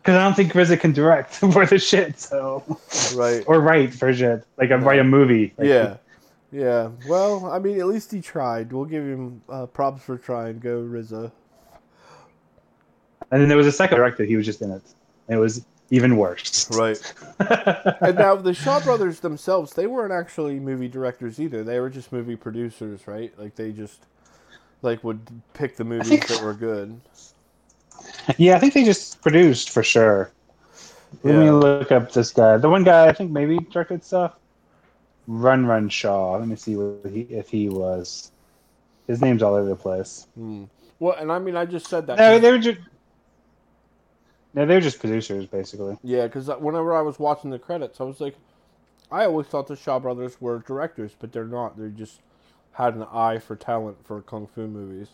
because 0.04 0.16
I 0.16 0.24
don't 0.24 0.36
think 0.36 0.54
RZA 0.54 0.80
can 0.80 0.92
direct 0.94 1.42
worth 1.56 1.72
a 1.72 1.80
shit. 1.80 2.20
So 2.20 2.64
Right. 3.16 3.44
or 3.48 3.60
write 3.62 3.94
for 3.94 4.14
shit 4.14 4.46
like 4.58 4.70
No. 4.70 4.78
write 4.78 5.00
a 5.00 5.04
movie. 5.04 5.54
Like, 5.58 5.68
yeah. 5.68 5.98
Yeah. 6.52 6.90
Well, 7.08 7.46
I 7.46 7.60
mean, 7.60 7.80
at 7.80 7.88
least 7.88 8.12
he 8.12 8.20
tried. 8.22 8.74
We'll 8.74 8.86
give 8.86 9.04
him 9.04 9.42
uh, 9.50 9.66
props 9.68 10.04
for 10.04 10.18
trying. 10.18 10.60
Go 10.60 10.82
RZA. 10.84 11.32
And 13.32 13.42
then 13.42 13.48
there 13.48 13.58
was 13.58 13.68
a 13.68 13.72
second 13.72 13.98
director. 13.98 14.24
He 14.26 14.36
was 14.36 14.46
just 14.46 14.62
in 14.62 14.72
it. 14.72 14.82
And 15.28 15.38
it 15.38 15.42
was 15.42 15.66
even 15.90 16.18
worse. 16.18 16.70
Right. 16.72 16.98
and 18.02 18.18
now 18.18 18.36
the 18.36 18.54
Shaw 18.54 18.80
brothers 18.82 19.20
themselves, 19.20 19.74
they 19.74 19.88
weren't 19.88 20.14
actually 20.14 20.60
movie 20.60 20.88
directors 20.88 21.40
either. 21.40 21.64
They 21.64 21.80
were 21.80 21.90
just 21.90 22.12
movie 22.12 22.36
producers, 22.36 23.08
right? 23.08 23.34
Like 23.38 23.56
they 23.56 23.72
just 23.72 24.06
like 24.82 25.04
would 25.04 25.22
pick 25.54 25.78
the 25.78 25.84
movies 25.84 26.10
think- 26.10 26.28
that 26.28 26.42
were 26.44 26.54
good. 26.54 27.00
yeah, 28.38 28.56
I 28.56 28.60
think 28.60 28.74
they 28.74 28.84
just 28.84 29.22
produced 29.22 29.70
for 29.70 29.84
sure. 29.84 30.32
Let 31.24 31.36
me 31.36 31.52
look 31.52 31.92
up 31.92 32.12
this 32.14 32.32
guy. 32.32 32.58
The 32.58 32.70
one 32.70 32.84
guy 32.84 33.08
I 33.08 33.12
think 33.14 33.32
maybe 33.32 33.60
directed 33.60 34.04
stuff. 34.04 34.34
Run 35.28 35.66
Run 35.66 35.88
Shaw. 35.90 36.38
Let 36.38 36.48
me 36.48 36.56
see 36.56 36.76
what 36.78 37.12
he 37.12 37.22
if 37.24 37.50
he 37.50 37.68
was. 37.70 38.32
His 39.08 39.22
name's 39.22 39.44
all 39.44 39.54
over 39.54 39.68
the 39.70 39.76
place. 39.76 40.28
Hmm. 40.36 40.64
Well, 41.00 41.16
and 41.20 41.32
I 41.32 41.38
mean, 41.40 41.56
I 41.56 41.66
just 41.66 41.88
said 41.88 42.08
that. 42.08 42.18
No, 42.18 42.34
'cause- 42.34 42.42
they 42.42 42.52
were 42.52 42.58
just. 42.60 42.80
No, 44.54 44.66
they're 44.66 44.82
just 44.82 45.00
producers, 45.00 45.46
basically. 45.46 45.98
Yeah, 46.04 46.28
because 46.28 46.50
uh, 46.50 46.56
whenever 46.56 46.94
I 46.94 47.02
was 47.02 47.20
watching 47.20 47.50
the 47.50 47.60
credits, 47.60 48.02
I 48.02 48.04
was 48.04 48.20
like, 48.20 48.36
I 49.12 49.26
always 49.26 49.48
thought 49.48 49.68
the 49.68 49.76
Shaw 49.76 50.00
brothers 50.00 50.40
were 50.42 50.60
directors, 50.60 51.12
but 51.18 51.32
they're 51.32 51.46
not. 51.46 51.78
They 51.78 51.90
just 51.90 52.20
had 52.74 52.96
an 52.96 53.04
eye 53.12 53.40
for 53.40 53.56
talent 53.56 53.98
for 54.06 54.22
kung 54.22 54.48
fu 54.48 54.68
movies. 54.68 55.10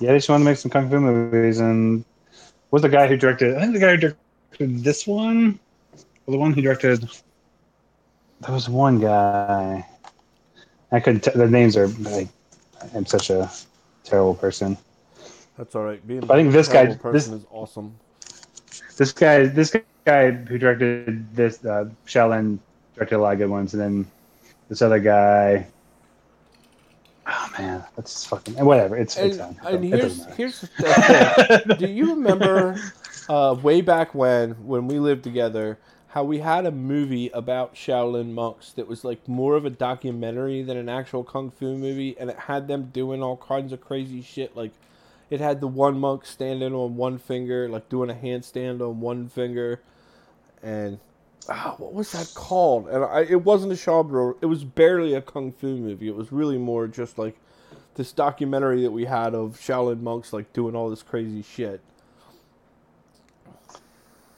Yeah, 0.00 0.12
they 0.12 0.18
just 0.18 0.28
wanted 0.28 0.44
to 0.44 0.50
make 0.50 0.58
some 0.58 0.70
kung 0.70 0.88
fu 0.88 1.00
movies, 1.00 1.60
and 1.60 2.04
was 2.70 2.82
the 2.82 2.88
guy 2.88 3.06
who 3.06 3.16
directed? 3.16 3.56
I 3.56 3.60
think 3.60 3.74
the 3.74 3.80
guy 3.80 3.96
who 3.96 3.96
directed 3.96 4.84
this 4.84 5.06
one, 5.06 5.58
or 6.26 6.32
the 6.32 6.38
one 6.38 6.52
who 6.52 6.62
directed. 6.62 7.08
There 8.40 8.54
was 8.54 8.68
one 8.68 9.00
guy. 9.00 9.86
I 10.92 11.00
couldn't. 11.00 11.24
T- 11.24 11.32
the 11.34 11.48
names 11.48 11.76
are. 11.76 11.88
Like, 11.88 12.28
I'm 12.94 13.06
such 13.06 13.30
a 13.30 13.50
terrible 14.04 14.34
person. 14.34 14.76
That's 15.58 15.74
all 15.74 15.82
right. 15.84 16.04
Being 16.06 16.24
I 16.30 16.36
think 16.36 16.52
this 16.52 16.68
guy- 16.68 16.86
this- 16.86 16.96
person 16.96 17.34
is 17.34 17.44
awesome. 17.50 17.94
This 18.96 19.12
guy. 19.12 19.46
This 19.46 19.76
guy 20.06 20.30
who 20.30 20.56
directed 20.58 21.34
this. 21.34 21.64
Uh, 21.64 21.90
Shaolin 22.06 22.58
directed 22.94 23.16
a 23.16 23.18
lot 23.18 23.32
of 23.34 23.38
good 23.38 23.50
ones, 23.50 23.74
and 23.74 23.82
then 23.82 24.06
this 24.68 24.80
other 24.82 24.98
guy. 25.00 25.66
Oh 27.26 27.50
man, 27.58 27.84
that's 27.96 28.24
fucking 28.24 28.54
whatever. 28.64 28.96
It's, 28.96 29.16
it's 29.16 29.36
And, 29.38 29.56
fine. 29.58 29.74
and 29.74 29.84
It 29.84 29.88
here's 29.98 30.24
here's 30.36 30.60
the 30.62 30.66
thing. 31.68 31.76
Do 31.78 31.86
you 31.86 32.14
remember 32.14 32.80
uh, 33.28 33.54
way 33.62 33.82
back 33.82 34.14
when 34.14 34.52
when 34.66 34.88
we 34.88 34.98
lived 34.98 35.24
together 35.24 35.78
how 36.08 36.24
we 36.24 36.38
had 36.38 36.64
a 36.64 36.70
movie 36.70 37.28
about 37.34 37.74
Shaolin 37.74 38.32
monks 38.32 38.72
that 38.72 38.88
was 38.88 39.04
like 39.04 39.28
more 39.28 39.56
of 39.56 39.66
a 39.66 39.70
documentary 39.70 40.62
than 40.62 40.78
an 40.78 40.88
actual 40.88 41.22
kung 41.22 41.50
fu 41.50 41.76
movie 41.76 42.16
and 42.18 42.30
it 42.30 42.38
had 42.38 42.66
them 42.66 42.86
doing 42.94 43.22
all 43.22 43.36
kinds 43.36 43.72
of 43.74 43.80
crazy 43.82 44.22
shit 44.22 44.56
like 44.56 44.70
it 45.30 45.40
had 45.40 45.60
the 45.60 45.68
one 45.68 45.98
monk 45.98 46.24
standing 46.24 46.74
on 46.74 46.96
one 46.96 47.18
finger 47.18 47.68
like 47.68 47.88
doing 47.88 48.10
a 48.10 48.14
handstand 48.14 48.80
on 48.80 49.00
one 49.00 49.28
finger 49.28 49.80
and 50.62 50.98
ah, 51.48 51.74
what 51.78 51.92
was 51.92 52.12
that 52.12 52.30
called 52.34 52.88
and 52.88 53.04
I, 53.04 53.20
it 53.22 53.44
wasn't 53.44 53.72
a 53.72 53.76
Shaw 53.76 54.02
bro 54.02 54.36
it 54.40 54.46
was 54.46 54.64
barely 54.64 55.14
a 55.14 55.22
kung 55.22 55.52
fu 55.52 55.76
movie 55.76 56.08
it 56.08 56.16
was 56.16 56.32
really 56.32 56.58
more 56.58 56.86
just 56.86 57.18
like 57.18 57.36
this 57.98 58.12
documentary 58.12 58.82
that 58.82 58.92
we 58.92 59.04
had 59.04 59.34
of 59.34 59.58
Shaolin 59.60 60.00
monks 60.00 60.32
like 60.32 60.52
doing 60.54 60.74
all 60.74 60.88
this 60.88 61.02
crazy 61.02 61.42
shit. 61.42 61.82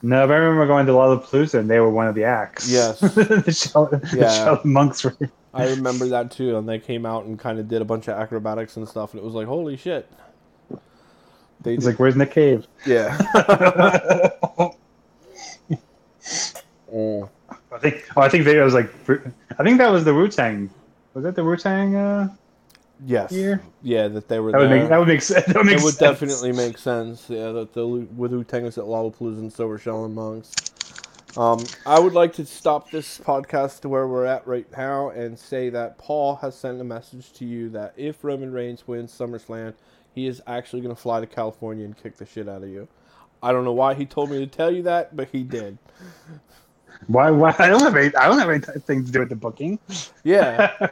No, 0.03 0.27
but 0.27 0.33
I 0.33 0.37
remember 0.39 0.67
going 0.67 0.87
to 0.87 0.93
Lollapalooza 0.93 1.61
and 1.61 1.71
they 1.71 1.79
were 1.79 1.91
one 1.91 2.09
of 2.09 2.15
the 2.15 2.25
acts. 2.25 2.71
Yes. 2.71 2.99
the 3.01 3.11
Shaolin, 3.47 4.01
the 4.01 4.17
Shaolin 4.17 4.65
monks 4.65 5.05
were. 5.05 5.15
I 5.53 5.69
remember 5.69 6.09
that 6.09 6.31
too, 6.31 6.57
and 6.57 6.67
they 6.67 6.79
came 6.79 7.05
out 7.05 7.27
and 7.27 7.39
kind 7.39 7.59
of 7.59 7.69
did 7.69 7.83
a 7.83 7.85
bunch 7.85 8.09
of 8.09 8.19
acrobatics 8.19 8.77
and 8.79 8.89
stuff, 8.89 9.13
and 9.13 9.21
it 9.21 9.25
was 9.25 9.35
like, 9.35 9.47
holy 9.47 9.77
shit. 9.77 10.11
They 11.63 11.75
It's 11.75 11.85
did, 11.85 11.91
like, 11.91 11.99
where's 12.01 12.17
Nick 12.17 12.31
Cave? 12.31 12.67
yeah. 12.87 13.17
Mm. 16.93 17.29
I 17.73 17.79
think. 17.79 18.05
Oh, 18.17 18.21
I 18.23 18.29
think 18.29 18.45
they 18.45 18.59
was 18.61 18.75
like. 18.75 18.91
I 19.59 19.63
think 19.63 19.79
that 19.79 19.91
was 19.91 20.05
the 20.05 20.15
Wu 20.15 20.29
Tang. 20.29 20.71
Was 21.15 21.25
that 21.25 21.35
the 21.37 21.45
Wu 21.45 21.57
Tang? 21.57 21.95
Uh, 21.97 22.29
Yes. 23.07 23.33
Year? 23.33 23.63
Yeah, 23.83 24.09
that 24.09 24.29
they 24.29 24.41
were 24.41 24.53
that 24.53 24.59
would 24.59 24.69
there. 24.71 24.81
make 24.81 24.89
that 24.91 24.99
would 24.99 25.09
make 25.09 25.23
sense. 25.23 25.47
That 25.49 25.57
would 25.57 25.67
make 25.67 25.79
it 25.79 25.85
would 25.85 25.97
definitely 25.97 26.53
make 26.53 26.77
sense. 26.77 27.31
Yeah, 27.31 27.51
that 27.53 27.73
the 27.73 27.87
with 27.87 28.33
Wu 28.33 28.45
Tang 28.45 28.67
is 28.67 28.77
at 28.77 28.85
Lollapalooza 28.85 29.39
and 29.39 29.51
so 29.51 29.67
were 29.67 29.79
Shaolin 29.79 30.13
monks. 30.13 30.53
Um, 31.39 31.65
I 31.87 31.99
would 31.99 32.13
like 32.13 32.35
to 32.35 32.45
stop 32.45 32.91
this 32.91 33.17
podcast 33.19 33.81
to 33.83 33.89
where 33.89 34.07
we're 34.07 34.27
at 34.27 34.47
right 34.47 34.67
now 34.77 35.09
and 35.11 35.39
say 35.39 35.71
that 35.71 35.97
Paul 35.97 36.37
has 36.43 36.55
sent 36.59 36.79
a 36.81 36.85
message 36.85 37.33
to 37.35 37.47
you 37.47 37.71
that 37.71 37.95
if 37.97 38.23
Roman 38.23 38.53
Reigns 38.53 38.87
wins 38.87 39.17
SummerSlam, 39.17 39.73
he 40.15 40.27
is 40.27 40.43
actually 40.47 40.83
going 40.83 40.95
to 40.95 41.01
fly 41.01 41.21
to 41.21 41.27
California 41.27 41.85
and 41.85 41.97
kick 41.97 42.17
the 42.17 42.27
shit 42.27 42.49
out 42.49 42.63
of 42.63 42.69
you. 42.69 42.89
I 43.43 43.53
don't 43.53 43.65
know 43.65 43.73
why 43.73 43.95
he 43.95 44.05
told 44.05 44.31
me 44.31 44.39
to 44.39 44.47
tell 44.47 44.71
you 44.71 44.83
that, 44.83 45.17
but 45.17 45.29
he 45.31 45.43
did. 45.43 45.79
Why? 47.07 47.31
Why? 47.31 47.55
I 47.59 47.69
don't 47.69 47.81
have 47.81 47.97
any. 47.97 48.15
I 48.15 48.29
don't 48.29 48.39
have 48.39 48.51
anything 48.51 49.07
to 49.07 49.11
do 49.11 49.21
with 49.21 49.31
the 49.31 49.37
booking. 49.37 49.79
Yeah, 50.23 50.89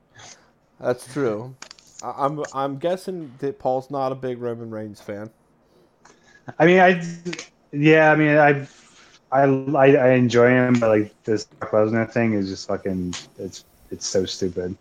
that's 0.80 1.10
true. 1.12 1.54
I- 2.02 2.14
I'm 2.26 2.42
I'm 2.52 2.76
guessing 2.78 3.32
that 3.38 3.58
Paul's 3.58 3.90
not 3.90 4.12
a 4.12 4.14
big 4.14 4.38
Roman 4.38 4.70
Reigns 4.70 5.00
fan. 5.00 5.30
I 6.58 6.66
mean, 6.66 6.78
I. 6.80 7.02
Yeah, 7.72 8.12
I 8.12 8.16
mean, 8.16 8.36
I. 8.36 8.66
I, 9.32 9.42
I, 9.44 9.96
I 9.96 10.10
enjoy 10.10 10.48
him, 10.48 10.78
but 10.78 10.88
like 10.90 11.22
this 11.24 11.46
Brock 11.46 11.72
Lesnar 11.72 12.10
thing 12.12 12.34
is 12.34 12.48
just 12.50 12.68
fucking. 12.68 13.14
It's 13.38 13.64
it's 13.90 14.06
so 14.06 14.26
stupid. 14.26 14.76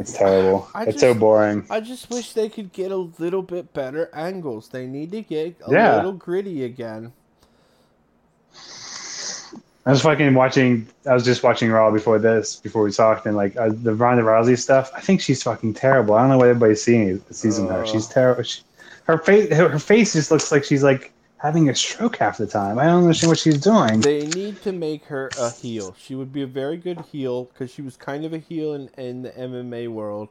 It's 0.00 0.12
terrible. 0.14 0.66
I 0.74 0.84
it's 0.84 1.00
so 1.00 1.14
boring. 1.14 1.64
I 1.70 1.80
just 1.80 2.10
wish 2.10 2.32
they 2.32 2.48
could 2.48 2.72
get 2.72 2.90
a 2.90 2.96
little 2.96 3.42
bit 3.42 3.72
better 3.72 4.10
angles. 4.14 4.68
They 4.68 4.86
need 4.86 5.12
to 5.12 5.22
get 5.22 5.56
a 5.68 5.72
Yeah. 5.72 5.96
little 5.96 6.14
gritty 6.14 6.64
again. 6.64 7.12
I 9.86 9.90
was 9.92 10.02
fucking 10.02 10.34
watching. 10.34 10.86
I 11.08 11.14
was 11.14 11.24
just 11.24 11.42
watching 11.42 11.70
Raw 11.70 11.90
before 11.90 12.18
this, 12.18 12.56
before 12.56 12.82
we 12.82 12.92
talked, 12.92 13.26
and 13.26 13.34
like 13.36 13.56
uh, 13.56 13.70
the 13.72 13.94
Ronda 13.94 14.22
Rousey 14.22 14.58
stuff. 14.58 14.90
I 14.94 15.00
think 15.00 15.20
she's 15.20 15.42
fucking 15.42 15.74
terrible. 15.74 16.14
I 16.14 16.20
don't 16.20 16.30
know 16.30 16.38
what 16.38 16.48
everybody's 16.48 16.82
seeing 16.82 17.22
sees 17.30 17.58
in 17.58 17.66
her. 17.68 17.82
Uh. 17.82 17.86
She's 17.86 18.06
terrible. 18.06 18.42
She, 18.42 18.62
her 19.04 19.18
face, 19.18 19.52
her 19.52 19.78
face 19.78 20.12
just 20.12 20.30
looks 20.30 20.52
like 20.52 20.64
she's 20.64 20.82
like 20.82 21.12
having 21.40 21.70
a 21.70 21.74
stroke 21.74 22.16
half 22.18 22.36
the 22.38 22.46
time. 22.46 22.78
I 22.78 22.84
don't 22.84 23.02
understand 23.02 23.30
what 23.30 23.38
she's 23.38 23.60
doing. 23.60 24.00
They 24.00 24.26
need 24.26 24.60
to 24.62 24.72
make 24.72 25.06
her 25.06 25.28
a 25.38 25.50
heel. 25.50 25.94
She 25.98 26.14
would 26.14 26.32
be 26.32 26.42
a 26.42 26.46
very 26.46 26.76
good 26.76 27.00
heel 27.12 27.44
because 27.44 27.70
she 27.70 27.82
was 27.82 27.96
kind 27.96 28.24
of 28.24 28.32
a 28.32 28.38
heel 28.38 28.74
in, 28.74 28.88
in 28.98 29.22
the 29.22 29.30
MMA 29.30 29.88
world, 29.88 30.28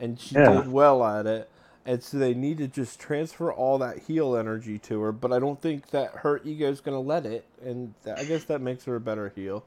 and 0.00 0.18
she 0.18 0.34
Yeah. 0.34 0.62
did 0.62 0.72
well 0.72 1.04
at 1.04 1.26
it. 1.26 1.48
And 1.86 2.02
so 2.02 2.18
they 2.18 2.34
need 2.34 2.58
to 2.58 2.68
just 2.68 3.00
transfer 3.00 3.50
all 3.52 3.78
that 3.78 3.98
heel 4.00 4.36
energy 4.36 4.78
to 4.80 5.00
her. 5.00 5.12
But 5.12 5.32
I 5.32 5.38
don't 5.38 5.60
think 5.62 5.90
that 5.90 6.10
her 6.16 6.40
ego's 6.44 6.80
going 6.80 6.94
to 6.96 7.00
let 7.00 7.24
it, 7.24 7.44
and 7.64 7.94
I 8.04 8.24
guess 8.24 8.44
that 8.44 8.60
makes 8.60 8.84
her 8.84 8.96
a 8.96 9.00
better 9.00 9.32
heel. 9.34 9.64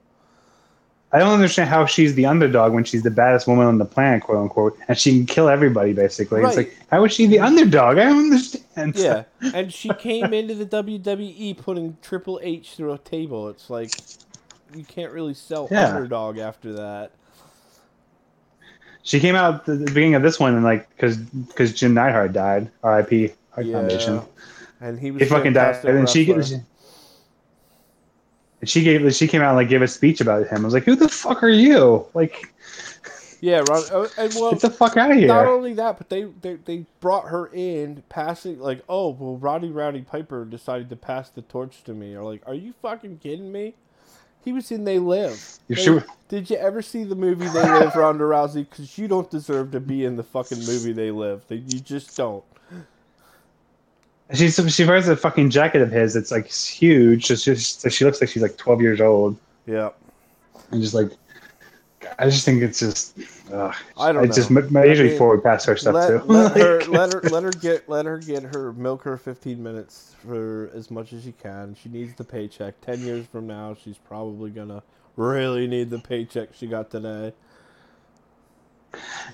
I 1.13 1.19
don't 1.19 1.33
understand 1.33 1.69
how 1.69 1.85
she's 1.85 2.15
the 2.15 2.25
underdog 2.25 2.73
when 2.73 2.83
she's 2.83 3.03
the 3.03 3.11
baddest 3.11 3.47
woman 3.47 3.67
on 3.67 3.77
the 3.77 3.85
planet, 3.85 4.23
quote 4.23 4.39
unquote, 4.39 4.77
and 4.87 4.97
she 4.97 5.11
can 5.11 5.25
kill 5.27 5.47
everybody 5.47 5.93
basically. 5.93 6.41
It's 6.41 6.57
like 6.57 6.75
how 6.89 7.05
is 7.05 7.13
she 7.13 7.27
the 7.27 7.39
underdog? 7.39 7.99
I 7.99 8.05
don't 8.05 8.17
understand. 8.31 8.62
Yeah, 8.75 9.23
and 9.53 9.71
she 9.73 9.89
came 9.89 10.33
into 10.33 10.55
the 10.55 10.65
WWE 10.65 11.57
putting 11.57 11.97
Triple 12.01 12.39
H 12.43 12.75
through 12.75 12.93
a 12.93 12.97
table. 12.97 13.49
It's 13.49 13.69
like 13.69 13.91
you 14.75 14.83
can't 14.83 15.11
really 15.11 15.33
sell 15.33 15.67
Yeah. 15.71 15.95
underdog 15.95 16.37
after 16.39 16.73
that. 16.73 17.11
She 19.03 19.19
came 19.19 19.35
out 19.35 19.55
at 19.55 19.65
the 19.65 19.85
beginning 19.85 20.15
of 20.15 20.21
this 20.23 20.39
one 20.39 20.55
and 20.55 20.63
like 20.63 20.89
because 20.95 21.17
because 21.17 21.73
Jim 21.73 21.93
Neidhart 21.93 22.33
died, 22.33 22.71
R.I.P. 22.83 23.31
Heart 23.51 23.67
Yeah. 23.67 23.73
Foundation. 23.79 24.21
And 24.81 24.99
he 24.99 25.11
was 25.11 25.21
He 25.21 25.27
fucking 25.29 25.53
died, 25.53 25.83
and 25.85 25.97
then 25.97 26.07
she 26.07 26.31
wrestler. 26.31 26.61
and 28.61 28.69
she 28.69 28.81
gave 28.83 29.13
she 29.13 29.27
came 29.27 29.41
out 29.41 29.49
and 29.49 29.57
like 29.57 29.69
gave 29.69 29.81
a 29.81 29.87
speech 29.87 30.21
about 30.21 30.47
him. 30.47 30.61
I 30.61 30.65
was 30.65 30.73
like, 30.73 30.83
who 30.83 30.95
the 30.95 31.09
fuck 31.09 31.43
are 31.43 31.49
you? 31.49 32.05
Like, 32.13 32.53
Yeah, 33.43 33.61
Ron, 33.67 33.83
uh, 33.91 34.07
and 34.17 34.33
well, 34.35 34.51
get 34.51 34.61
the 34.61 34.69
fuck 34.69 34.95
out 34.95 35.11
of 35.11 35.17
here. 35.17 35.27
not 35.27 35.47
only 35.47 35.73
that, 35.73 35.97
but 35.97 36.07
they, 36.07 36.23
they 36.41 36.53
they 36.55 36.85
brought 37.01 37.27
her 37.27 37.47
in, 37.47 38.01
passing 38.07 38.57
like, 38.57 38.81
oh 38.87 39.09
well, 39.09 39.35
Roddy 39.35 39.69
Rowdy 39.69 39.99
Piper 40.01 40.45
decided 40.45 40.89
to 40.91 40.95
pass 40.95 41.29
the 41.29 41.41
torch 41.41 41.83
to 41.83 41.93
me. 41.93 42.15
Or 42.15 42.23
like, 42.23 42.41
are 42.47 42.53
you 42.53 42.73
fucking 42.81 43.17
kidding 43.17 43.51
me? 43.51 43.73
He 44.45 44.53
was 44.53 44.71
in 44.71 44.85
They 44.85 44.97
Live. 44.97 45.59
You 45.67 45.75
They- 45.75 45.81
sure- 45.83 46.05
Did 46.29 46.49
you 46.49 46.55
ever 46.55 46.81
see 46.81 47.03
the 47.03 47.15
movie 47.15 47.47
They 47.49 47.63
Live, 47.63 47.93
Ronda 47.97 48.23
Rousey? 48.23 48.65
Because 48.69 48.97
you 48.97 49.09
don't 49.09 49.29
deserve 49.29 49.71
to 49.71 49.81
be 49.81 50.05
in 50.05 50.15
the 50.15 50.23
fucking 50.23 50.59
movie 50.59 50.93
They 50.93 51.11
Live. 51.11 51.43
They, 51.49 51.57
you 51.57 51.81
just 51.81 52.15
don't. 52.15 52.45
She's 54.33 54.55
she 54.73 54.85
wears 54.85 55.09
a 55.09 55.17
fucking 55.17 55.49
jacket 55.49 55.81
of 55.81 55.91
his. 55.91 56.15
It's 56.15 56.31
like 56.31 56.49
huge. 56.49 57.29
It's 57.29 57.43
just 57.43 57.91
she 57.91 58.05
looks 58.05 58.21
like 58.21 58.29
she's 58.29 58.41
like 58.41 58.55
twelve 58.55 58.81
years 58.81 59.01
old. 59.01 59.37
Yeah. 59.65 59.89
And 60.71 60.81
just 60.81 60.93
like, 60.93 61.11
I 62.19 62.29
just 62.29 62.45
think 62.45 62.61
it's 62.61 62.79
just. 62.79 63.17
Ugh. 63.51 63.75
I 63.97 64.11
don't 64.11 64.25
It's 64.25 64.35
just 64.35 64.49
know. 64.49 64.61
my, 64.69 64.83
usually 64.85 65.09
mean, 65.09 65.17
forward 65.17 65.43
past 65.43 65.65
her 65.67 65.75
stuff 65.77 65.95
let, 65.95 66.07
too. 66.07 66.19
let 66.25 66.57
her 66.57 66.81
let 66.87 67.13
her 67.13 67.21
let 67.21 67.43
her 67.43 67.51
get 67.51 67.87
let 67.89 68.05
her 68.05 68.17
get 68.17 68.43
her 68.43 68.73
milk 68.73 69.03
her 69.03 69.17
15 69.17 69.61
minutes 69.61 70.15
for 70.25 70.69
as 70.73 70.89
much 70.91 71.13
as 71.13 71.23
she 71.23 71.31
can. 71.33 71.75
She 71.75 71.89
needs 71.89 72.13
the 72.15 72.23
paycheck. 72.23 72.79
10 72.81 73.01
years 73.01 73.25
from 73.25 73.47
now, 73.47 73.75
she's 73.75 73.97
probably 73.97 74.49
gonna 74.51 74.83
really 75.15 75.67
need 75.67 75.89
the 75.89 75.99
paycheck 75.99 76.49
she 76.53 76.67
got 76.67 76.89
today. 76.89 77.33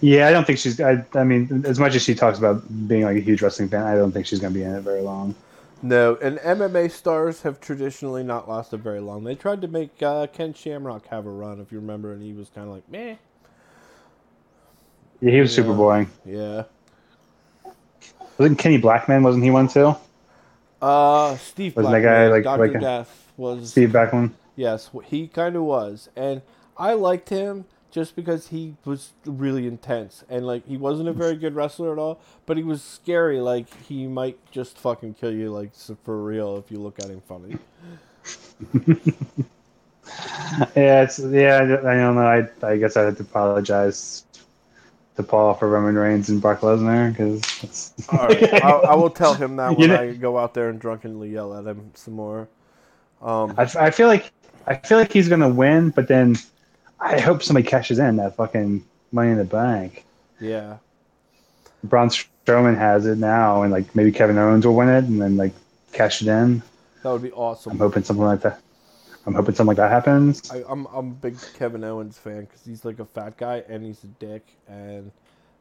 Yeah, 0.02 0.28
I 0.28 0.32
don't 0.32 0.46
think 0.48 0.60
she's. 0.60 0.80
I, 0.80 1.04
I 1.14 1.24
mean, 1.24 1.64
as 1.66 1.80
much 1.80 1.96
as 1.96 2.04
she 2.04 2.16
talks 2.16 2.38
about 2.38 2.64
being 2.88 3.04
like 3.04 3.18
a 3.18 3.22
huge 3.22 3.42
wrestling 3.42 3.70
fan, 3.70 3.84
I 3.86 3.96
don't 3.96 4.12
think 4.12 4.26
she's 4.26 4.40
gonna 4.40 4.54
be 4.54 4.64
in 4.64 4.74
it 4.74 4.82
very 4.82 5.02
long. 5.02 5.36
No, 5.82 6.16
and 6.22 6.38
MMA 6.40 6.92
stars 6.92 7.42
have 7.44 7.62
traditionally 7.62 8.24
not 8.24 8.50
lasted 8.50 8.84
very 8.84 9.00
long. 9.00 9.24
They 9.24 9.36
tried 9.36 9.62
to 9.62 9.68
make 9.68 10.02
uh, 10.04 10.28
Ken 10.28 10.54
Shamrock 10.54 11.08
have 11.08 11.26
a 11.26 11.30
run, 11.30 11.62
if 11.62 11.72
you 11.72 11.80
remember, 11.80 12.12
and 12.14 12.22
he 12.22 12.34
was 12.34 12.50
kind 12.50 12.68
of 12.68 12.74
like, 12.74 12.90
meh. 12.90 13.16
Yeah, 15.22 15.32
he 15.32 15.40
was 15.40 15.54
super 15.54 15.74
boring. 15.74 16.10
Yeah. 16.26 16.64
Wasn't 18.38 18.58
Kenny 18.58 18.78
Blackman? 18.78 19.24
Wasn't 19.24 19.44
he 19.44 19.52
one 19.52 19.68
too? 19.68 19.96
Uh, 20.82 21.36
Steve 21.38 21.76
Wasn't 21.76 21.92
Blackman, 21.92 22.02
that 22.02 22.02
guy 22.02 22.28
like- 22.28 22.44
Doctor 22.44 22.72
like 22.72 22.82
Death 22.82 23.32
was 23.38 23.72
Steve 23.72 23.92
Blackman. 23.92 24.34
Yes, 24.56 24.90
he 25.06 25.28
kind 25.28 25.56
of 25.56 25.64
was, 25.64 26.10
and 26.16 26.42
I 26.78 26.94
liked 26.94 27.30
him 27.30 27.66
just 27.92 28.16
because 28.16 28.48
he 28.50 28.76
was 28.86 29.12
really 29.26 29.66
intense 29.68 30.24
and 30.30 30.46
like 30.46 30.66
he 30.68 30.78
wasn't 30.78 31.10
a 31.10 31.14
very 31.14 31.36
good 31.36 31.56
wrestler 31.56 31.92
at 31.92 32.00
all, 32.00 32.20
but 32.46 32.58
he 32.58 32.64
was 32.64 32.82
scary. 32.84 33.40
Like 33.40 33.68
he 33.88 34.08
might 34.08 34.38
just 34.52 34.78
fucking 34.78 35.16
kill 35.16 35.34
you, 35.34 35.52
like 35.52 35.72
for 36.04 36.22
real, 36.24 36.58
if 36.58 36.72
you 36.72 36.80
look 36.80 37.00
at 37.00 37.10
him 37.10 37.22
funny. 37.28 37.58
Yeah, 40.76 41.04
it's 41.04 41.20
yeah. 41.20 41.58
I 41.62 41.66
don't 41.96 42.16
know. 42.16 42.22
I 42.26 42.48
I 42.66 42.78
guess 42.78 42.98
I 42.98 43.04
had 43.04 43.18
to 43.18 43.24
apologize 43.24 44.26
to 45.16 45.24
Paul 45.24 45.54
for 45.54 45.70
Roman 45.70 45.96
Reigns 45.96 46.30
and 46.30 46.42
Brock 46.42 46.62
Lesnar 46.62 47.12
because 47.12 47.42
it's. 47.62 47.94
All 48.12 48.28
right, 48.28 48.54
I, 48.64 48.70
I 48.72 48.96
will 48.96 49.12
tell 49.12 49.36
him 49.36 49.56
that 49.58 49.72
You 49.74 49.78
when 49.78 49.90
know- 49.90 50.02
I 50.02 50.14
go 50.16 50.38
out 50.40 50.54
there 50.56 50.70
and 50.70 50.80
drunkenly 50.80 51.30
yell 51.30 51.56
at 51.56 51.66
him 51.66 51.92
some 51.94 52.16
more. 52.16 52.48
Um, 53.22 53.54
I, 53.58 53.70
I 53.80 53.92
feel 53.92 54.08
like 54.08 54.32
I 54.66 54.76
feel 54.76 54.98
like 54.98 55.14
he's 55.14 55.30
gonna 55.30 55.50
win, 55.50 55.92
but 55.92 56.08
then 56.08 56.36
I 57.02 57.20
hope 57.20 57.44
somebody 57.44 57.68
cashes 57.68 58.00
in 58.00 58.18
that 58.18 58.36
fucking 58.36 58.84
Money 59.12 59.32
in 59.32 59.38
the 59.38 59.46
Bank. 59.46 60.06
yeah, 60.40 60.78
Braun 61.84 62.10
Strowman 62.10 62.78
has 62.78 63.06
it 63.06 63.18
now, 63.18 63.64
and 63.64 63.72
like 63.72 63.96
maybe 63.96 64.12
Kevin 64.12 64.38
Owens 64.38 64.66
will 64.66 64.76
win 64.76 64.90
it, 64.90 65.06
and 65.06 65.22
then 65.22 65.38
like 65.38 65.54
cash 65.94 66.22
it 66.22 66.28
in. 66.28 66.62
that 67.04 67.12
would 67.12 67.22
be 67.22 67.32
awesome. 67.32 67.72
I'm 67.74 67.78
hoping 67.80 68.04
something 68.04 68.26
like 68.26 68.42
that. 68.42 68.62
I'm 69.26 69.34
hoping 69.34 69.56
something 69.56 69.68
like 69.68 69.78
that 69.78 69.92
happens. 69.92 70.50
I, 70.52 70.64
I'm 70.68 70.86
I'm 70.88 71.10
a 71.10 71.14
big 71.14 71.38
Kevin 71.54 71.84
Owens 71.84 72.18
fan 72.18 72.42
because 72.42 72.66
he's 72.66 72.86
like 72.86 73.00
a 73.00 73.06
fat 73.06 73.38
guy 73.38 73.64
and 73.68 73.86
he's 73.86 74.04
a 74.04 74.08
dick, 74.08 74.56
and 74.68 75.12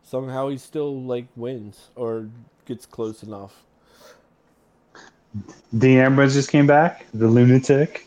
somehow 0.02 0.48
he 0.48 0.58
still 0.58 1.02
like 1.02 1.26
wins 1.36 1.90
or 1.96 2.28
gets 2.66 2.86
close 2.86 3.22
enough. 3.22 3.64
Dean 5.76 5.98
Ambrose 5.98 6.34
just 6.34 6.50
came 6.50 6.66
back, 6.66 7.06
the 7.12 7.28
lunatic. 7.28 8.06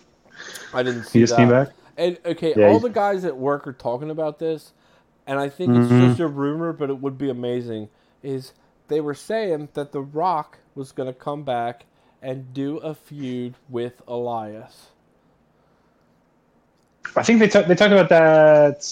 I 0.74 0.84
didn't 0.84 1.06
see 1.06 1.20
He 1.20 1.24
just 1.24 1.36
that. 1.36 1.38
came 1.38 1.50
back. 1.50 1.70
And 1.98 2.18
okay, 2.26 2.54
Yeah, 2.56 2.66
all 2.68 2.72
he's- 2.74 2.82
the 2.84 2.90
guys 2.90 3.26
at 3.26 3.38
work 3.38 3.68
are 3.68 3.74
talking 3.74 4.10
about 4.10 4.40
this, 4.40 4.74
and 5.28 5.40
I 5.40 5.50
think 5.50 5.76
it's 5.76 5.92
Mhm. 5.92 6.08
just 6.08 6.20
a 6.20 6.28
rumor, 6.28 6.74
but 6.74 6.90
it 6.90 7.00
would 7.02 7.18
be 7.18 7.30
amazing. 7.30 7.90
Is 8.24 8.54
they 8.88 9.02
were 9.02 9.14
saying 9.14 9.70
that 9.74 9.92
The 9.92 10.02
Rock 10.02 10.58
was 10.76 10.92
going 10.92 11.08
to 11.08 11.18
come 11.18 11.44
back 11.44 11.86
and 12.22 12.54
do 12.54 12.78
a 12.78 12.94
feud 12.94 13.56
with 13.70 14.02
Elias. 14.08 14.88
I 17.16 17.24
think 17.24 17.40
they 17.40 17.48
talked 17.48 17.68
they 17.68 17.76
talked 17.76 17.92
about 17.92 18.10
that. 18.10 18.88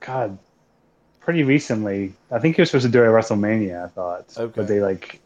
God, 0.00 0.38
pretty 1.20 1.42
recently. 1.42 2.14
I 2.30 2.38
think 2.38 2.56
he 2.56 2.62
was 2.62 2.70
supposed 2.70 2.86
to 2.86 2.90
do 2.92 3.02
it 3.02 3.06
at 3.06 3.12
WrestleMania. 3.12 3.84
I 3.84 3.88
thought, 3.88 4.26
Okay. 4.38 4.52
but 4.54 4.68
they 4.68 4.80
like 4.80 5.20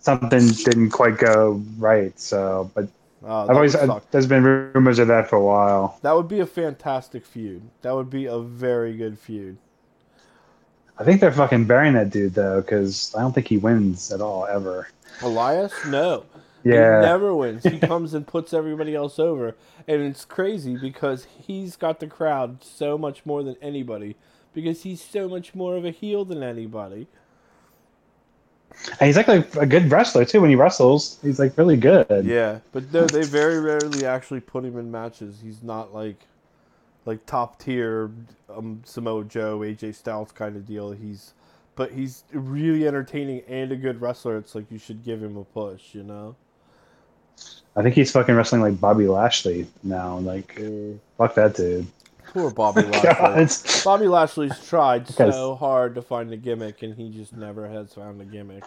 something 0.00 0.46
didn't 0.64 0.90
quite 0.90 1.18
go 1.18 1.62
right. 1.78 2.18
So, 2.18 2.70
but 2.74 2.88
Oh, 3.26 3.42
I've 3.48 3.56
always 3.56 3.74
uh, 3.74 4.00
there's 4.10 4.26
been 4.26 4.42
rumors 4.42 4.98
of 4.98 5.08
that 5.08 5.28
for 5.28 5.36
a 5.36 5.42
while. 5.42 5.98
that 6.02 6.14
would 6.14 6.28
be 6.28 6.40
a 6.40 6.46
fantastic 6.46 7.24
feud. 7.24 7.62
That 7.82 7.94
would 7.94 8.10
be 8.10 8.26
a 8.26 8.38
very 8.38 8.96
good 8.96 9.18
feud. 9.18 9.56
I 10.98 11.04
think 11.04 11.20
they're 11.20 11.32
fucking 11.32 11.64
burying 11.64 11.94
that 11.94 12.10
dude 12.10 12.34
though, 12.34 12.60
because 12.60 13.14
I 13.16 13.20
don't 13.20 13.32
think 13.32 13.48
he 13.48 13.56
wins 13.56 14.12
at 14.12 14.20
all 14.20 14.46
ever. 14.46 14.88
Elias? 15.22 15.72
No. 15.86 16.24
Yeah. 16.62 17.00
He 17.00 17.06
never 17.06 17.34
wins. 17.34 17.64
He 17.64 17.78
comes 17.80 18.14
and 18.14 18.26
puts 18.26 18.54
everybody 18.54 18.94
else 18.94 19.18
over. 19.18 19.56
And 19.88 20.02
it's 20.02 20.24
crazy 20.24 20.76
because 20.76 21.26
he's 21.38 21.76
got 21.76 22.00
the 22.00 22.06
crowd 22.06 22.62
so 22.62 22.96
much 22.96 23.26
more 23.26 23.42
than 23.42 23.56
anybody 23.60 24.16
because 24.54 24.82
he's 24.82 25.02
so 25.02 25.28
much 25.28 25.54
more 25.54 25.76
of 25.76 25.84
a 25.84 25.90
heel 25.90 26.24
than 26.24 26.42
anybody. 26.42 27.08
And 29.00 29.06
he's 29.06 29.16
like 29.16 29.28
a, 29.28 29.46
a 29.58 29.66
good 29.66 29.90
wrestler 29.90 30.24
too. 30.24 30.40
When 30.40 30.50
he 30.50 30.56
wrestles, 30.56 31.18
he's 31.22 31.38
like 31.38 31.56
really 31.56 31.76
good. 31.76 32.24
Yeah, 32.24 32.60
but 32.72 32.92
no, 32.92 33.06
they 33.06 33.22
very 33.22 33.60
rarely 33.60 34.04
actually 34.04 34.40
put 34.40 34.64
him 34.64 34.78
in 34.78 34.90
matches. 34.90 35.40
He's 35.42 35.62
not 35.62 35.94
like 35.94 36.20
like 37.06 37.24
top 37.26 37.58
tier 37.58 38.10
um, 38.48 38.82
Samoa 38.84 39.24
Joe, 39.24 39.60
AJ 39.60 39.94
Styles 39.94 40.32
kind 40.32 40.56
of 40.56 40.66
deal. 40.66 40.92
He's 40.92 41.34
but 41.76 41.92
he's 41.92 42.24
really 42.32 42.86
entertaining 42.86 43.42
and 43.48 43.72
a 43.72 43.76
good 43.76 44.00
wrestler. 44.00 44.36
It's 44.36 44.54
like 44.54 44.70
you 44.70 44.78
should 44.78 45.04
give 45.04 45.22
him 45.22 45.36
a 45.36 45.44
push, 45.44 45.94
you 45.94 46.02
know. 46.02 46.36
I 47.76 47.82
think 47.82 47.94
he's 47.94 48.12
fucking 48.12 48.34
wrestling 48.34 48.62
like 48.62 48.80
Bobby 48.80 49.08
Lashley 49.08 49.66
now. 49.82 50.18
Like, 50.18 50.60
fuck 51.18 51.34
that 51.34 51.56
dude. 51.56 51.86
Poor 52.34 52.50
Bobby. 52.50 52.82
Lashley. 52.82 53.80
Bobby 53.84 54.08
Lashley's 54.08 54.68
tried 54.68 55.08
so 55.08 55.54
hard 55.54 55.94
to 55.94 56.02
find 56.02 56.32
a 56.32 56.36
gimmick, 56.36 56.82
and 56.82 56.96
he 56.96 57.08
just 57.08 57.32
never 57.32 57.68
has 57.68 57.94
found 57.94 58.20
a 58.20 58.24
gimmick. 58.24 58.64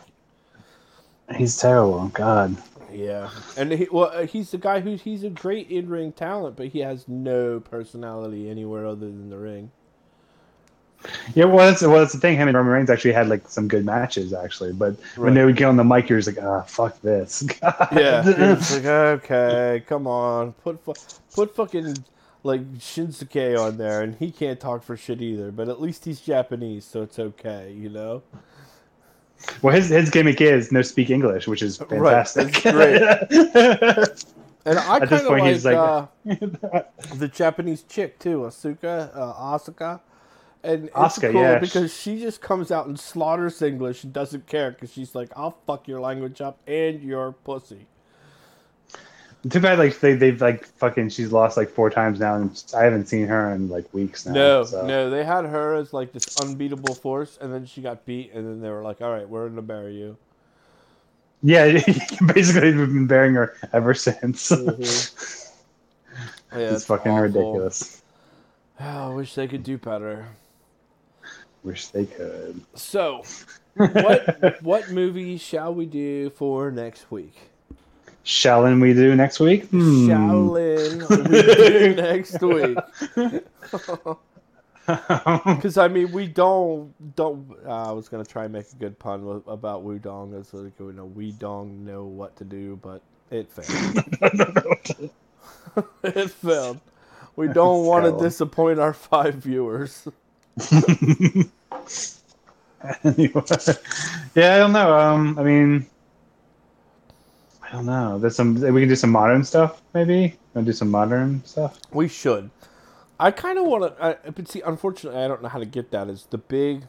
He's 1.36 1.58
terrible. 1.58 2.08
God. 2.08 2.56
Yeah, 2.90 3.30
and 3.58 3.74
he, 3.74 3.90
well, 3.92 4.10
uh, 4.14 4.26
he's 4.26 4.52
the 4.52 4.58
guy 4.58 4.80
who's 4.80 5.02
he's 5.02 5.26
a 5.26 5.30
great 5.30 5.70
in 5.70 5.90
ring 5.90 6.14
talent, 6.14 6.56
but 6.56 6.68
he 6.68 6.80
has 6.80 7.10
no 7.10 7.60
personality 7.60 8.50
anywhere 8.50 8.86
other 8.88 9.08
than 9.08 9.30
the 9.30 9.38
ring. 9.38 9.70
Yeah, 11.36 11.46
well, 11.46 11.68
that's 11.68 11.82
well, 11.82 12.00
that's 12.00 12.14
the 12.14 12.20
thing. 12.20 12.38
Him 12.38 12.48
and 12.48 12.56
Roman 12.56 12.72
Reigns 12.72 12.90
actually 12.90 13.12
had 13.12 13.28
like 13.28 13.50
some 13.50 13.68
good 13.68 13.84
matches, 13.86 14.32
actually. 14.32 14.72
But 14.72 14.96
when 15.18 15.34
they 15.34 15.44
would 15.44 15.58
get 15.58 15.66
on 15.66 15.76
the 15.76 15.84
mic, 15.84 16.08
you're 16.08 16.20
just 16.20 16.38
like, 16.38 16.46
ah, 16.46 16.62
fuck 16.62 17.02
this. 17.02 17.42
God. 17.42 17.90
Yeah, 17.92 18.24
it's 18.26 18.74
like 18.76 18.86
okay, 18.86 19.84
come 19.86 20.08
on, 20.08 20.54
put 20.54 20.80
fu- 20.80 20.94
put 21.36 21.54
fucking 21.54 21.98
like 22.48 22.74
Shinsuke 22.80 23.60
on 23.60 23.78
there, 23.78 24.02
and 24.02 24.16
he 24.16 24.32
can't 24.32 24.60
talk 24.60 24.82
for 24.84 24.98
shit 24.98 25.22
either. 25.22 25.52
But 25.52 25.70
at 25.70 25.80
least 25.80 26.06
he's 26.06 26.20
Japanese, 26.22 26.86
so 26.86 27.04
it's 27.04 27.20
okay, 27.20 27.72
you 27.78 27.90
know. 27.90 28.24
well, 29.62 29.76
his 29.76 29.90
his 29.90 30.10
gimmick 30.10 30.42
is 30.42 30.72
no 30.72 30.82
speak 30.82 31.10
English, 31.12 31.48
which 31.48 31.62
is 31.62 31.80
Right, 31.82 32.26
fantastic. 32.28 32.64
that's 32.64 34.26
And 34.66 34.78
I 34.80 35.00
kind 35.00 35.14
of 35.26 35.28
like, 35.30 35.64
like- 35.64 35.76
uh, 35.78 36.82
the 37.16 37.30
Japanese 37.30 37.84
chick 37.84 38.20
too, 38.20 38.40
Asuka, 38.40 39.16
uh, 39.16 39.34
Asuka. 39.34 40.02
And 40.62 40.86
it's 40.86 40.94
Asuka, 40.96 41.32
cool 41.32 41.42
yeah. 41.42 41.60
because 41.60 41.94
she 41.94 42.20
just 42.20 42.42
comes 42.42 42.70
out 42.70 42.86
and 42.88 43.00
slaughters 43.00 43.62
English 43.62 44.04
and 44.04 44.12
doesn't 44.12 44.46
care 44.48 44.72
because 44.72 44.92
she's 44.92 45.16
like, 45.16 45.30
"I'll 45.38 45.58
fuck 45.66 45.88
your 45.88 46.02
language 46.02 46.42
up 46.42 46.58
and 46.68 47.02
your 47.02 47.32
pussy." 47.32 47.88
Too 49.50 49.60
bad, 49.60 49.78
like 49.78 50.00
they 50.00 50.14
they've 50.14 50.42
like 50.42 50.66
fucking. 50.66 51.10
She's 51.10 51.32
lost 51.32 51.58
like 51.58 51.70
four 51.70 51.90
times 51.90 52.20
now, 52.20 52.36
and 52.36 52.64
I 52.76 52.84
haven't 52.84 53.06
seen 53.08 53.28
her 53.28 53.54
in 53.54 53.70
like 53.70 53.94
weeks 53.94 54.26
now. 54.26 54.34
No, 54.34 54.64
so. 54.66 54.86
no, 54.86 55.10
they 55.10 55.24
had 55.24 55.46
her 55.46 55.76
as 55.76 55.94
like 55.94 56.12
this 56.12 56.40
unbeatable 56.42 56.96
force, 56.96 57.38
and 57.40 57.54
then 57.54 57.66
she 57.66 57.82
got 57.82 58.06
beat, 58.06 58.34
and 58.34 58.46
then 58.46 58.62
they 58.62 58.70
were 58.70 58.82
like, 58.82 59.02
"All 59.02 59.12
right, 59.12 59.30
we're 59.30 59.48
gonna 59.48 59.62
bury 59.62 59.96
you." 59.96 60.18
Yeah, 61.44 61.66
basically, 62.34 62.74
we've 62.74 62.88
been 62.88 63.08
bearing 63.08 63.36
her 63.36 63.56
ever 63.74 63.94
since. 63.94 64.50
Mm-hmm. 64.50 65.44
Yeah, 66.54 66.72
it's 66.72 66.86
fucking 66.86 67.12
awful. 67.12 67.24
ridiculous. 67.24 68.02
I 68.80 69.10
wish 69.10 69.36
they 69.36 69.48
could 69.48 69.64
do 69.64 69.78
better. 69.78 70.28
Wish 71.64 71.88
they 71.88 72.06
could. 72.06 72.62
So, 72.74 73.24
what 73.76 74.64
what 74.64 74.90
movie 74.90 75.38
shall 75.38 75.74
we 75.74 75.86
do 75.86 76.30
for 76.32 76.72
next 76.72 77.12
week? 77.12 77.36
Shallin 78.28 78.82
we 78.82 78.94
do 78.94 79.16
next 79.16 79.40
week? 79.40 79.68
Hmm. 79.68 80.10
Shaolin 80.10 81.10
we 81.10 81.42
do 81.42 81.96
next 82.02 82.42
week. 82.42 82.78
Because 84.88 85.78
I 85.78 85.90
mean, 85.90 86.14
we 86.14 86.28
don't 86.28 86.94
don't. 87.18 87.46
Uh, 87.66 87.90
I 87.90 87.92
was 87.92 88.08
gonna 88.08 88.24
try 88.24 88.46
and 88.46 88.54
make 88.54 88.72
a 88.72 88.76
good 88.78 88.98
pun 88.98 89.26
with, 89.26 89.46
about 89.46 89.86
Wudong. 89.86 90.40
It's 90.40 90.54
like 90.54 90.80
you 90.80 90.94
know, 90.94 91.04
we 91.04 91.34
don't 91.34 91.84
know 91.84 92.06
what 92.06 92.38
to 92.38 92.46
do, 92.46 92.80
but 92.82 93.02
it 93.30 93.52
failed. 93.52 95.12
it 96.04 96.32
failed. 96.32 96.80
We 97.36 97.50
don't 97.50 97.86
want 97.86 98.06
to 98.06 98.24
disappoint 98.24 98.80
our 98.80 98.94
five 98.94 99.36
viewers. 99.36 100.08
Anyway. 103.04 103.44
yeah, 104.36 104.56
I 104.56 104.58
don't 104.60 104.72
know. 104.72 104.98
Um, 104.98 105.38
I 105.38 105.44
mean, 105.44 105.86
I 107.68 107.72
don't 107.74 107.86
know. 107.86 108.18
There's 108.18 108.36
some. 108.36 108.56
We 108.56 108.82
can 108.82 108.90
do 108.90 108.96
some 108.96 109.12
modern 109.12 109.44
stuff, 109.44 109.82
maybe. 109.94 110.38
To 110.54 110.62
do 110.62 110.72
some 110.72 110.90
modern 110.90 111.44
stuff? 111.46 111.80
We 111.92 112.08
should. 112.08 112.50
I 113.20 113.32
kind 113.32 113.58
of 113.58 113.66
want 113.66 113.98
to, 113.98 114.32
but 114.32 114.48
see, 114.48 114.62
unfortunately, 114.62 115.20
I 115.22 115.28
don't 115.28 115.42
know 115.42 115.50
how 115.50 115.60
to 115.60 115.66
get 115.66 115.92
that. 115.92 116.08
Is 116.08 116.28
the 116.30 116.38
big 116.38 116.84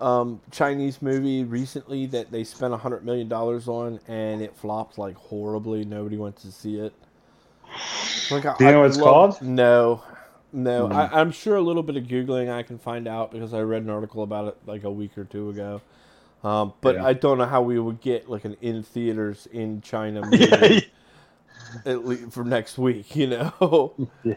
um, 0.00 0.40
Chinese 0.50 1.00
movie 1.00 1.44
recently 1.44 2.06
that 2.06 2.30
they 2.30 2.44
spent 2.44 2.74
a 2.74 2.76
hundred 2.76 3.04
million 3.04 3.28
dollars 3.28 3.68
on 3.68 4.00
and 4.08 4.42
it 4.42 4.54
flopped 4.54 4.98
like 4.98 5.16
horribly. 5.16 5.84
Nobody 5.84 6.16
went 6.16 6.36
to 6.38 6.52
see 6.52 6.78
it. 6.78 6.92
Like, 8.30 8.42
Do 8.58 8.64
you 8.64 8.72
know 8.72 8.80
what 8.80 8.88
it's 8.88 8.98
called? 8.98 9.40
No, 9.40 10.02
no. 10.52 10.88
Hmm. 10.88 10.92
I, 10.92 11.20
I'm 11.20 11.30
sure 11.30 11.56
a 11.56 11.60
little 11.62 11.82
bit 11.82 11.96
of 11.96 12.04
googling 12.04 12.50
I 12.50 12.62
can 12.62 12.78
find 12.78 13.08
out 13.08 13.30
because 13.30 13.54
I 13.54 13.60
read 13.60 13.82
an 13.82 13.90
article 13.90 14.22
about 14.22 14.48
it 14.48 14.58
like 14.66 14.84
a 14.84 14.90
week 14.90 15.16
or 15.16 15.24
two 15.24 15.50
ago. 15.50 15.80
Um, 16.44 16.72
but 16.80 16.96
Yeah. 16.96 17.06
I 17.06 17.12
don't 17.12 17.38
know 17.38 17.46
how 17.46 17.62
we 17.62 17.78
would 17.78 18.00
get 18.00 18.28
like 18.28 18.44
an 18.44 18.56
in 18.60 18.82
theaters 18.82 19.46
in 19.52 19.80
China 19.80 20.22
movie 20.30 20.90
at 21.86 22.04
least 22.06 22.32
for 22.32 22.44
next 22.44 22.78
week. 22.78 23.14
You 23.16 23.26
know. 23.28 24.08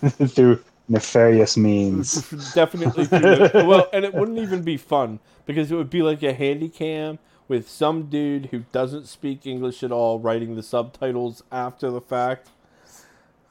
through 0.28 0.62
nefarious 0.88 1.56
means. 1.56 2.28
Definitely. 2.54 3.06
through 3.06 3.50
well, 3.66 3.88
and 3.92 4.04
it 4.04 4.14
wouldn't 4.14 4.38
even 4.38 4.62
be 4.62 4.76
fun 4.76 5.18
because 5.46 5.70
it 5.70 5.74
would 5.74 5.90
be 5.90 6.02
like 6.02 6.22
a 6.22 6.32
handy 6.32 6.68
cam 6.68 7.18
with 7.48 7.68
some 7.68 8.04
dude 8.08 8.46
who 8.46 8.60
doesn't 8.72 9.06
speak 9.06 9.44
English 9.46 9.82
at 9.82 9.90
all 9.90 10.20
writing 10.20 10.54
the 10.54 10.62
subtitles 10.62 11.42
after 11.50 11.90
the 11.90 12.00
fact. 12.00 12.48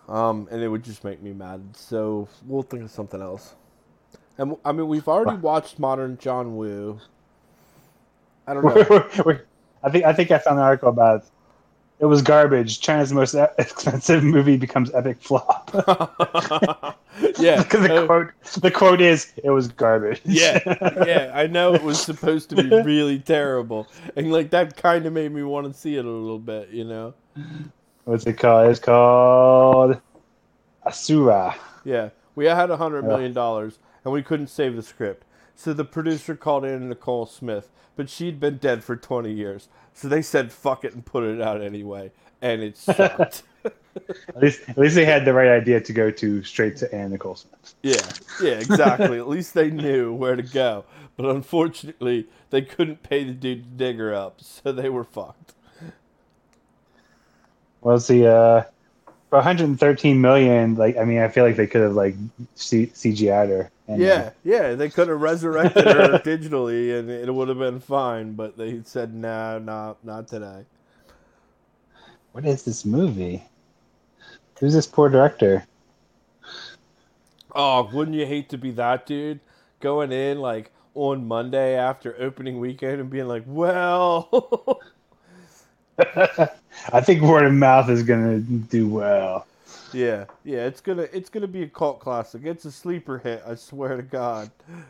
Um, 0.07 0.47
and 0.49 0.63
it 0.63 0.69
would 0.69 0.83
just 0.83 1.03
make 1.03 1.21
me 1.21 1.33
mad. 1.33 1.61
So 1.75 2.27
we'll 2.47 2.63
think 2.63 2.83
of 2.83 2.89
something 2.89 3.21
else. 3.21 3.53
And 4.37 4.55
I 4.65 4.71
mean, 4.71 4.87
we've 4.87 5.07
already 5.07 5.37
watched 5.37 5.77
Modern 5.77 6.17
John 6.17 6.55
Woo. 6.55 6.99
I 8.49 8.53
don't 8.53 8.63
know. 8.63 9.39
I 9.83 9.89
think 9.89 10.05
I 10.05 10.13
think 10.13 10.31
I 10.31 10.39
found 10.39 10.57
an 10.57 10.63
article 10.63 10.89
about 10.89 11.21
it. 11.21 11.29
It 11.99 12.05
was 12.05 12.21
garbage. 12.21 12.79
China's 12.79 13.11
most 13.11 13.35
expensive 13.57 14.23
movie 14.23 14.55
becomes 14.55 14.89
epic 14.93 15.21
flop. 15.21 15.69
yeah. 17.37 17.61
Because 17.61 17.81
the 17.81 18.03
uh, 18.03 18.05
quote 18.05 18.31
the 18.61 18.71
quote 18.71 19.01
is 19.01 19.33
it 19.43 19.49
was 19.49 19.67
garbage. 19.67 20.21
Yeah, 20.25 20.59
yeah, 21.05 21.31
I 21.33 21.47
know 21.47 21.73
it 21.73 21.83
was 21.83 22.01
supposed 22.01 22.49
to 22.51 22.55
be 22.55 22.69
really 22.83 23.19
terrible, 23.19 23.87
and 24.15 24.31
like 24.31 24.49
that 24.51 24.77
kind 24.77 25.05
of 25.05 25.13
made 25.13 25.31
me 25.31 25.43
want 25.43 25.67
to 25.71 25.77
see 25.77 25.97
it 25.97 26.05
a 26.05 26.09
little 26.09 26.39
bit, 26.39 26.69
you 26.69 26.85
know. 26.85 27.13
What's 28.05 28.25
it 28.25 28.37
called? 28.37 28.69
It's 28.69 28.79
called 28.79 29.99
Asura. 30.85 31.55
Yeah, 31.83 32.09
we 32.35 32.45
had 32.45 32.71
a 32.71 32.77
hundred 32.77 33.05
million 33.05 33.33
dollars, 33.33 33.79
and 34.03 34.13
we 34.13 34.23
couldn't 34.23 34.47
save 34.47 34.75
the 34.75 34.83
script, 34.83 35.25
so 35.59 35.73
the 35.73 35.83
producer 35.83 36.37
called 36.37 36.63
in 36.63 36.87
Nicole 36.87 37.25
Smith, 37.25 37.67
but 37.97 38.09
she'd 38.09 38.39
been 38.39 38.59
dead 38.59 38.81
for 38.81 38.95
twenty 38.95 39.33
years, 39.33 39.67
so 39.93 40.07
they 40.07 40.21
said 40.21 40.53
fuck 40.53 40.85
it 40.85 40.93
and 40.93 41.05
put 41.05 41.25
it 41.25 41.41
out 41.41 41.61
anyway, 41.61 42.11
and 42.41 42.61
it 42.61 42.77
sucked. 42.77 43.43
At 43.65 44.41
least 44.41 44.61
at 44.69 44.77
least 44.77 44.95
they 44.95 45.03
had 45.03 45.25
the 45.25 45.33
right 45.33 45.49
idea 45.49 45.81
to 45.81 45.91
go 45.91 46.11
to 46.11 46.43
straight 46.43 46.77
to 46.77 46.95
Anna 46.95 47.09
Nicole 47.09 47.35
Smith. 47.35 47.75
yeah, 47.83 47.97
yeah, 48.41 48.53
exactly. 48.53 49.19
At 49.19 49.27
least 49.27 49.53
they 49.53 49.69
knew 49.69 50.13
where 50.13 50.37
to 50.37 50.43
go, 50.43 50.85
but 51.17 51.25
unfortunately, 51.25 52.27
they 52.51 52.61
couldn't 52.61 53.03
pay 53.03 53.25
the 53.25 53.33
dude 53.33 53.63
to 53.63 53.69
dig 53.69 53.97
her 53.97 54.13
up, 54.13 54.39
so 54.39 54.71
they 54.71 54.87
were 54.89 55.03
fucked. 55.03 55.55
Was 57.81 58.07
the 58.07 58.27
uh 58.27 58.63
for 59.29 59.37
113 59.37 60.21
million? 60.21 60.75
Like 60.75 60.97
I 60.97 61.03
mean, 61.05 61.19
I 61.19 61.27
feel 61.29 61.45
like 61.45 61.55
they 61.55 61.67
could 61.67 61.81
have 61.81 61.93
like 61.93 62.15
C- 62.55 62.87
CGI'd 62.87 63.49
her. 63.49 63.71
And, 63.87 64.01
uh, 64.01 64.05
Yeah, 64.05 64.29
yeah, 64.43 64.75
they 64.75 64.89
could 64.89 65.07
have 65.07 65.21
resurrected 65.21 65.85
her 65.85 66.19
digitally, 66.25 66.97
and 66.97 67.09
it 67.09 67.33
would 67.33 67.47
have 67.49 67.57
been 67.59 67.79
fine. 67.79 68.33
But 68.33 68.57
they 68.57 68.81
said, 68.83 69.13
"No, 69.13 69.59
no, 69.59 69.97
not 70.03 70.27
today." 70.27 70.65
what 72.31 72.45
is 72.45 72.63
this 72.63 72.85
movie? 72.85 73.43
Who's 74.59 74.73
this 74.73 74.87
poor 74.87 75.09
director? 75.09 75.65
Oh, 77.55 77.89
wouldn't 77.91 78.15
you 78.15 78.25
hate 78.25 78.49
to 78.49 78.57
be 78.57 78.71
that 78.71 79.05
dude 79.05 79.39
going 79.79 80.11
in 80.11 80.39
like 80.39 80.71
on 80.93 81.27
Monday 81.27 81.75
after 81.75 82.15
opening 82.19 82.59
weekend 82.59 82.99
and 83.01 83.09
being 83.09 83.27
like, 83.27 83.43
"Well, 83.45 84.79
I 86.93 87.01
think 87.01 87.21
word 87.21 87.45
of 87.45 87.53
mouth 87.53 87.89
is 87.89 88.03
gonna 88.03 88.39
do 88.39 88.87
well. 88.87 89.45
yeah, 89.93 90.25
yeah, 90.43 90.65
it's 90.65 90.81
gonna 90.81 91.07
it's 91.13 91.29
gonna 91.29 91.47
be 91.47 91.63
a 91.63 91.67
cult 91.67 91.99
classic. 91.99 92.45
It's 92.45 92.65
a 92.65 92.71
sleeper 92.71 93.19
hit. 93.19 93.43
I 93.47 93.55
swear 93.55 93.97
to 93.97 94.03
God." 94.03 94.51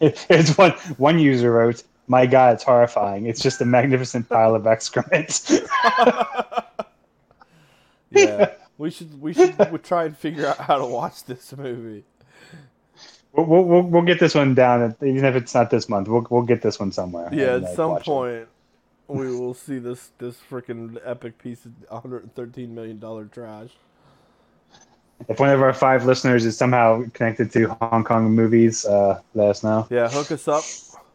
It, 0.00 0.26
it's 0.28 0.58
one 0.58 0.72
one 0.96 1.20
user 1.20 1.52
wrote, 1.52 1.84
my 2.06 2.26
God, 2.26 2.54
it's 2.54 2.64
horrifying. 2.64 3.26
It's 3.26 3.40
just 3.40 3.60
a 3.60 3.64
magnificent 3.64 4.28
pile 4.28 4.54
of 4.54 4.66
excrement. 4.66 5.50
yeah, 8.10 8.50
we 8.78 8.90
should 8.90 9.20
we 9.20 9.32
should 9.32 9.56
we'll 9.58 9.78
try 9.78 10.04
and 10.04 10.16
figure 10.16 10.46
out 10.46 10.58
how 10.58 10.78
to 10.78 10.86
watch 10.86 11.24
this 11.24 11.56
movie. 11.56 12.04
we'll, 13.32 13.46
we'll, 13.46 13.82
we'll, 13.82 14.02
get 14.02 14.20
this 14.20 14.34
one 14.34 14.54
down, 14.54 14.94
even 15.02 15.24
if 15.24 15.34
it's 15.34 15.54
not 15.54 15.70
this 15.70 15.88
month. 15.88 16.08
We'll, 16.08 16.26
we'll 16.28 16.42
get 16.42 16.60
this 16.62 16.78
one 16.78 16.92
somewhere. 16.92 17.30
Yeah, 17.32 17.56
at 17.56 17.74
some 17.74 17.98
point. 18.00 18.32
it. 18.32 18.48
We 19.08 19.30
will 19.36 19.54
see 19.54 19.78
this 19.78 20.10
this 20.18 20.38
freaking 20.50 20.98
epic 21.04 21.38
piece 21.38 21.64
of 21.64 21.72
113 21.88 22.74
million 22.74 22.98
dollar 22.98 23.26
trash. 23.26 23.70
If 25.28 25.40
one 25.40 25.50
of 25.50 25.62
our 25.62 25.72
five 25.72 26.04
listeners 26.04 26.44
is 26.44 26.56
somehow 26.56 27.04
connected 27.12 27.50
to 27.52 27.68
Hong 27.80 28.04
Kong 28.04 28.30
movies, 28.30 28.84
uh, 28.84 29.20
let 29.34 29.48
us 29.48 29.62
know. 29.62 29.86
Yeah, 29.90 30.08
hook 30.08 30.32
us 30.32 30.48
up, 30.48 30.64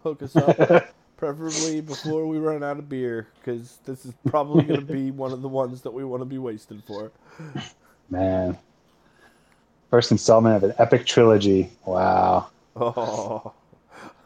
hook 0.03 0.23
us 0.23 0.35
up, 0.35 0.93
preferably 1.17 1.81
before 1.81 2.25
we 2.25 2.37
run 2.37 2.63
out 2.63 2.79
of 2.79 2.87
beer, 2.87 3.27
because 3.39 3.79
this 3.85 4.05
is 4.05 4.13
probably 4.27 4.63
going 4.63 4.79
to 4.79 4.85
be 4.85 5.11
one 5.11 5.31
of 5.31 5.41
the 5.41 5.49
ones 5.49 5.81
that 5.81 5.91
we 5.91 6.03
want 6.05 6.21
to 6.21 6.25
be 6.25 6.37
wasted 6.37 6.81
for. 6.87 7.11
Man. 8.09 8.57
First 9.89 10.11
installment 10.11 10.55
of 10.55 10.69
an 10.69 10.75
epic 10.79 11.05
trilogy. 11.05 11.71
Wow. 11.85 12.49
Oh, 12.75 13.53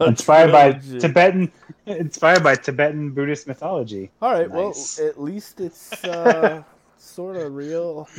Inspired 0.00 0.50
by. 0.52 0.72
Tibetan 0.98 1.52
inspired 1.86 2.42
by 2.42 2.54
Tibetan 2.56 3.10
Buddhist 3.12 3.46
mythology. 3.46 4.10
All 4.22 4.32
right, 4.32 4.50
Nice. 4.50 4.98
well, 4.98 5.08
at 5.08 5.20
least 5.20 5.60
it's 5.60 6.02
uh, 6.04 6.62
sort 6.98 7.36
of 7.36 7.54
real. 7.54 8.08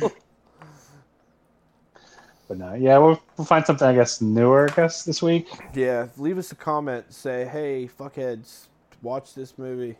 But 2.48 2.58
no, 2.58 2.74
yeah, 2.74 2.96
we'll, 2.98 3.20
we'll 3.36 3.44
find 3.44 3.66
something 3.66 3.88
I 3.88 3.92
guess 3.94 4.20
newer, 4.20 4.68
I 4.70 4.74
guess, 4.74 5.02
this 5.02 5.20
week. 5.20 5.48
yeah, 5.74 6.06
leave 6.16 6.38
us 6.38 6.52
a 6.52 6.54
comment. 6.54 7.12
Say, 7.12 7.44
hey, 7.44 7.88
fuckheads, 7.98 8.66
watch 9.02 9.34
this 9.34 9.58
movie, 9.58 9.96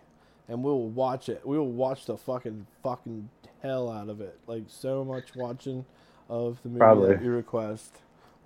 and 0.49 0.63
we 0.63 0.71
will 0.71 0.89
watch 0.91 1.29
it. 1.29 1.45
We 1.45 1.59
will 1.59 1.73
watch 1.73 2.07
the 2.07 2.17
fucking 2.17 2.67
fucking 2.85 3.29
hell 3.65 3.91
out 3.91 4.09
of 4.09 4.21
it. 4.21 4.39
Like 4.47 4.63
so 4.69 5.05
much 5.05 5.35
watching 5.35 5.85
of 6.29 6.63
the 6.63 6.69
movie 6.69 6.79
Probably. 6.79 7.15
that 7.15 7.23
you 7.25 7.33
request, 7.33 7.97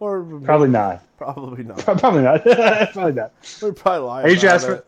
or 0.01 0.23
Probably 0.43 0.69
not. 0.81 1.03
probably 1.17 1.63
not. 1.63 1.79
Probably 1.79 2.23
not. 2.23 2.43
Probably 2.93 3.13
not. 3.13 3.33
We're 3.63 3.73
probably 3.73 4.07
lying 4.09 4.27
I 4.27 4.31
usually 4.31 4.49
ask 4.53 4.67
for- 4.67 4.85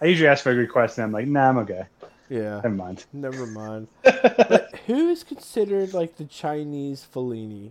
I 0.00 0.06
usually 0.06 0.28
ask 0.28 0.42
for 0.42 0.50
a 0.52 0.54
request 0.54 0.98
and 0.98 1.04
I'm 1.04 1.12
like, 1.12 1.26
nah, 1.28 1.48
I'm 1.48 1.58
okay. 1.58 1.84
Yeah, 2.28 2.56
Never 2.56 2.70
mind. 2.70 3.04
never 3.12 3.46
mind. 3.46 3.86
but 4.02 4.74
who 4.86 5.08
is 5.10 5.22
considered 5.22 5.94
like 5.94 6.16
the 6.16 6.24
Chinese 6.24 7.06
Fellini? 7.14 7.70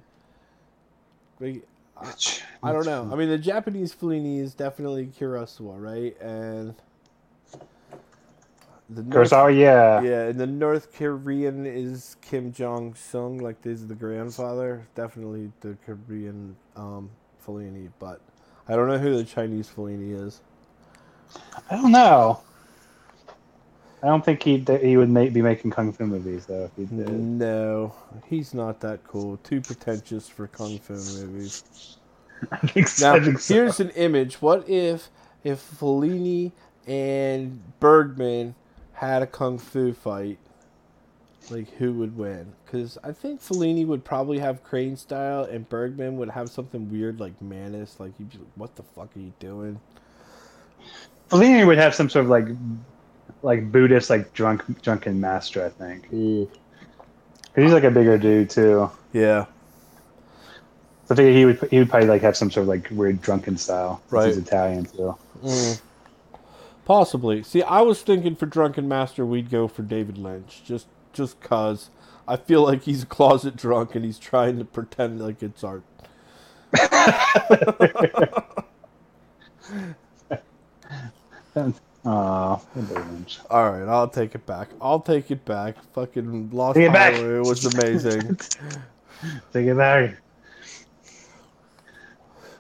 Like, 1.42 1.64
I 2.64 2.72
don't 2.72 2.86
know. 2.86 3.10
I 3.12 3.16
mean, 3.16 3.30
the 3.30 3.38
Japanese 3.38 3.94
Fellini 3.94 4.40
is 4.40 4.54
definitely 4.54 5.08
Kurosawa, 5.08 5.82
right? 5.82 6.20
And 6.22 6.74
the 8.90 9.04
North, 9.04 9.32
Kurosawa, 9.32 9.58
yeah. 9.58 10.02
yeah, 10.02 10.28
and 10.28 10.40
the 10.40 10.48
North 10.48 10.94
Korean 10.94 11.66
is 11.66 12.18
Kim 12.22 12.52
Jong 12.52 12.94
Sung, 12.94 13.40
like 13.40 13.62
this 13.62 13.80
is 13.82 13.88
the 13.88 13.96
grandfather. 13.96 14.88
Definitely 14.96 15.52
the 15.62 15.76
Korean 15.86 16.56
um, 16.76 17.10
Fellini, 17.46 17.90
but 18.00 18.22
I 18.68 18.76
don't 18.76 18.88
know 18.88 18.98
who 18.98 19.18
the 19.18 19.24
Chinese 19.24 19.70
Fellini 19.70 20.26
is. 20.26 20.42
I 21.70 21.76
don't 21.76 21.92
know. 21.92 22.42
I 24.04 24.08
don't 24.08 24.24
think 24.24 24.44
he 24.44 24.64
he 24.82 24.98
would 24.98 25.10
make, 25.10 25.34
be 25.34 25.42
making 25.42 25.72
kung 25.72 25.92
fu 25.92 26.06
movies 26.06 26.46
though. 26.46 26.66
If 26.66 26.76
he 26.76 26.86
did. 26.86 27.10
No, 27.10 27.92
he's 28.28 28.54
not 28.54 28.80
that 28.82 29.04
cool. 29.04 29.38
Too 29.38 29.62
pretentious 29.62 30.30
for 30.30 30.46
kung 30.48 30.78
fu 30.78 30.94
movies. 30.94 31.98
I 32.52 32.58
think 32.68 32.88
so. 32.88 33.18
Now, 33.18 33.24
think 33.24 33.40
so. 33.40 33.54
here's 33.54 33.80
an 33.80 33.90
image. 33.92 34.44
What 34.44 34.70
if 34.70 35.10
if 35.44 35.60
Fellini 35.80 36.52
and 36.86 37.60
Bergman 37.80 38.54
had 38.96 39.22
a 39.22 39.28
kung 39.28 39.58
fu 39.58 39.94
fight? 39.94 40.38
Like, 41.52 41.70
who 41.76 41.94
would 41.94 42.18
win? 42.18 42.54
Because 42.66 42.98
I 43.04 43.12
think 43.12 43.40
Fellini 43.40 43.86
would 43.86 44.04
probably 44.04 44.40
have 44.40 44.64
crane 44.64 44.98
style, 44.98 45.44
and 45.44 45.70
Bergman 45.70 46.18
would 46.18 46.30
have 46.30 46.50
something 46.50 46.92
weird 46.92 47.20
like 47.20 47.40
Mantis. 47.40 48.00
Like, 48.00 48.18
he'd 48.18 48.32
be 48.32 48.40
like, 48.40 48.48
"What 48.56 48.76
the 48.76 48.82
fuck 48.84 49.16
are 49.16 49.20
you 49.20 49.32
doing?" 49.40 49.80
Fellini 51.30 51.66
would 51.66 51.78
have 51.78 51.94
some 51.94 52.10
sort 52.10 52.26
of 52.26 52.32
like 52.32 52.48
like 53.44 53.72
Buddhist 53.72 54.10
like 54.10 54.34
drunk 54.34 54.82
drunken 54.82 55.20
master. 55.22 55.64
I 55.64 55.70
think 55.70 56.10
'Cause 56.10 57.64
he's 57.64 57.74
like 57.74 57.84
a 57.84 57.92
bigger 57.92 58.18
dude 58.18 58.50
too. 58.50 58.90
Yeah. 59.14 59.46
So 61.06 61.14
I 61.14 61.16
think 61.16 61.36
he 61.36 61.46
would 61.46 61.60
he 61.70 61.80
would 61.80 61.90
probably 61.90 62.08
like 62.08 62.22
have 62.24 62.36
some 62.36 62.50
sort 62.50 62.64
of 62.64 62.68
like 62.70 62.88
weird 62.92 63.22
drunken 63.22 63.58
style. 63.58 64.02
Right. 64.10 64.28
He's 64.28 64.38
Italian 64.38 64.86
too. 64.86 65.16
Mm. 65.44 65.82
Possibly. 66.86 67.44
See, 67.44 67.64
I 67.64 67.82
was 67.82 68.02
thinking 68.02 68.36
for 68.36 68.46
Drunken 68.46 68.88
Master, 68.88 69.26
we'd 69.26 69.50
go 69.50 69.68
for 69.68 69.82
David 69.82 70.18
Lynch, 70.18 70.62
just 70.64 70.88
just 71.14 71.40
cause 71.42 71.90
I 72.28 72.36
feel 72.36 72.64
like 72.64 72.84
he's 72.84 73.04
a 73.04 73.08
closet 73.08 73.56
drunk 73.56 73.96
and 73.96 74.06
he's 74.06 74.20
trying 74.20 74.60
to 74.60 74.66
pretend 74.66 75.22
like 75.22 75.42
it's 75.42 75.64
art. 75.64 75.84
Oh, 82.08 82.62
Lynch. 82.76 83.40
All 83.50 83.72
right, 83.72 83.88
I'll 83.88 84.08
take 84.08 84.36
it 84.36 84.46
back. 84.46 84.70
I'll 84.80 85.00
take 85.00 85.32
it 85.32 85.44
back. 85.44 85.76
Fucking 85.94 86.52
Lost 86.52 86.76
Take 86.76 86.90
it 86.90 86.94
back. 86.94 87.16
Highway 87.16 87.40
was 87.40 87.66
amazing. 87.66 88.36
Take 89.54 89.66
it 89.66 89.76
back. 89.76 90.18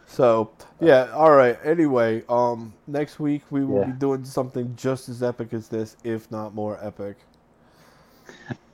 so 0.07 0.49
yeah, 0.79 1.11
all 1.13 1.31
right. 1.31 1.57
Anyway, 1.63 2.23
um, 2.29 2.73
next 2.87 3.19
week 3.19 3.43
we 3.49 3.63
will 3.65 3.79
Yeah. 3.79 3.85
be 3.85 3.91
doing 3.93 4.25
something 4.25 4.73
just 4.75 5.09
as 5.09 5.23
epic 5.23 5.53
as 5.53 5.67
this, 5.69 5.95
if 6.03 6.29
not 6.31 6.53
more 6.53 6.77
epic. 6.81 7.17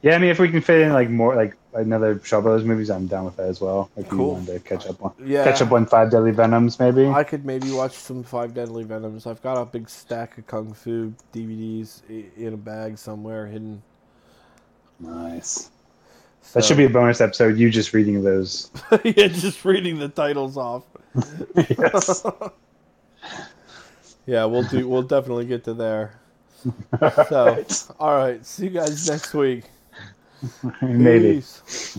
Yeah, 0.02 0.16
I 0.16 0.18
mean, 0.18 0.32
if 0.32 0.40
we 0.40 0.50
can 0.50 0.62
fit 0.62 0.82
in 0.82 0.94
like 0.94 1.10
more 1.10 1.36
like 1.36 1.56
another 1.74 2.20
Shaw 2.24 2.42
Brothers 2.42 2.66
movies, 2.66 2.90
I'm 2.90 3.06
down 3.06 3.26
with 3.26 3.36
that 3.36 3.48
as 3.48 3.62
well. 3.62 3.90
If 3.96 4.06
you 4.12 4.18
Cool. 4.18 4.34
wanted 4.34 4.54
to 4.54 4.60
catch 4.62 4.88
up 4.88 5.04
on 5.04 5.14
Yeah. 5.24 5.44
catch 5.44 5.62
up 5.62 5.72
on 5.72 5.86
Five 5.86 6.10
Deadly 6.10 6.32
Venoms, 6.32 6.80
maybe. 6.80 7.08
I 7.08 7.24
could 7.24 7.46
maybe 7.46 7.72
watch 7.72 7.94
some 7.94 8.24
Five 8.24 8.54
Deadly 8.54 8.84
Venoms. 8.84 9.28
I've 9.28 9.42
got 9.44 9.62
a 9.62 9.66
big 9.66 9.88
stack 9.90 10.38
of 10.40 10.48
kung 10.48 10.74
fu 10.74 11.14
DVDs 11.34 12.02
in 12.36 12.54
a 12.54 12.58
bag 12.58 12.98
somewhere 12.98 13.46
hidden. 13.46 13.84
Nice. 15.00 15.70
So, 16.41 16.60
That 16.60 16.65
should 16.65 16.77
be 16.77 16.86
a 16.86 16.89
bonus 16.89 17.21
episode. 17.21 17.58
You 17.58 17.69
just 17.69 17.93
reading 17.93 18.23
those. 18.23 18.71
yeah, 19.04 19.27
just 19.27 19.63
reading 19.63 19.99
the 19.99 20.10
titles 20.10 20.58
off. 20.58 20.84
yes. 21.56 22.25
Yeah, 24.27 24.45
we'll 24.45 24.63
do. 24.63 24.88
We'll 24.88 25.01
definitely 25.01 25.45
get 25.45 25.63
to 25.63 25.73
there. 25.73 26.19
So, 27.27 27.65
all 27.99 28.15
right. 28.15 28.45
See 28.45 28.65
you 28.65 28.69
guys 28.69 29.10
next 29.10 29.34
week. 29.34 29.63
Maybe. 30.82 31.34
Peace. 31.34 31.97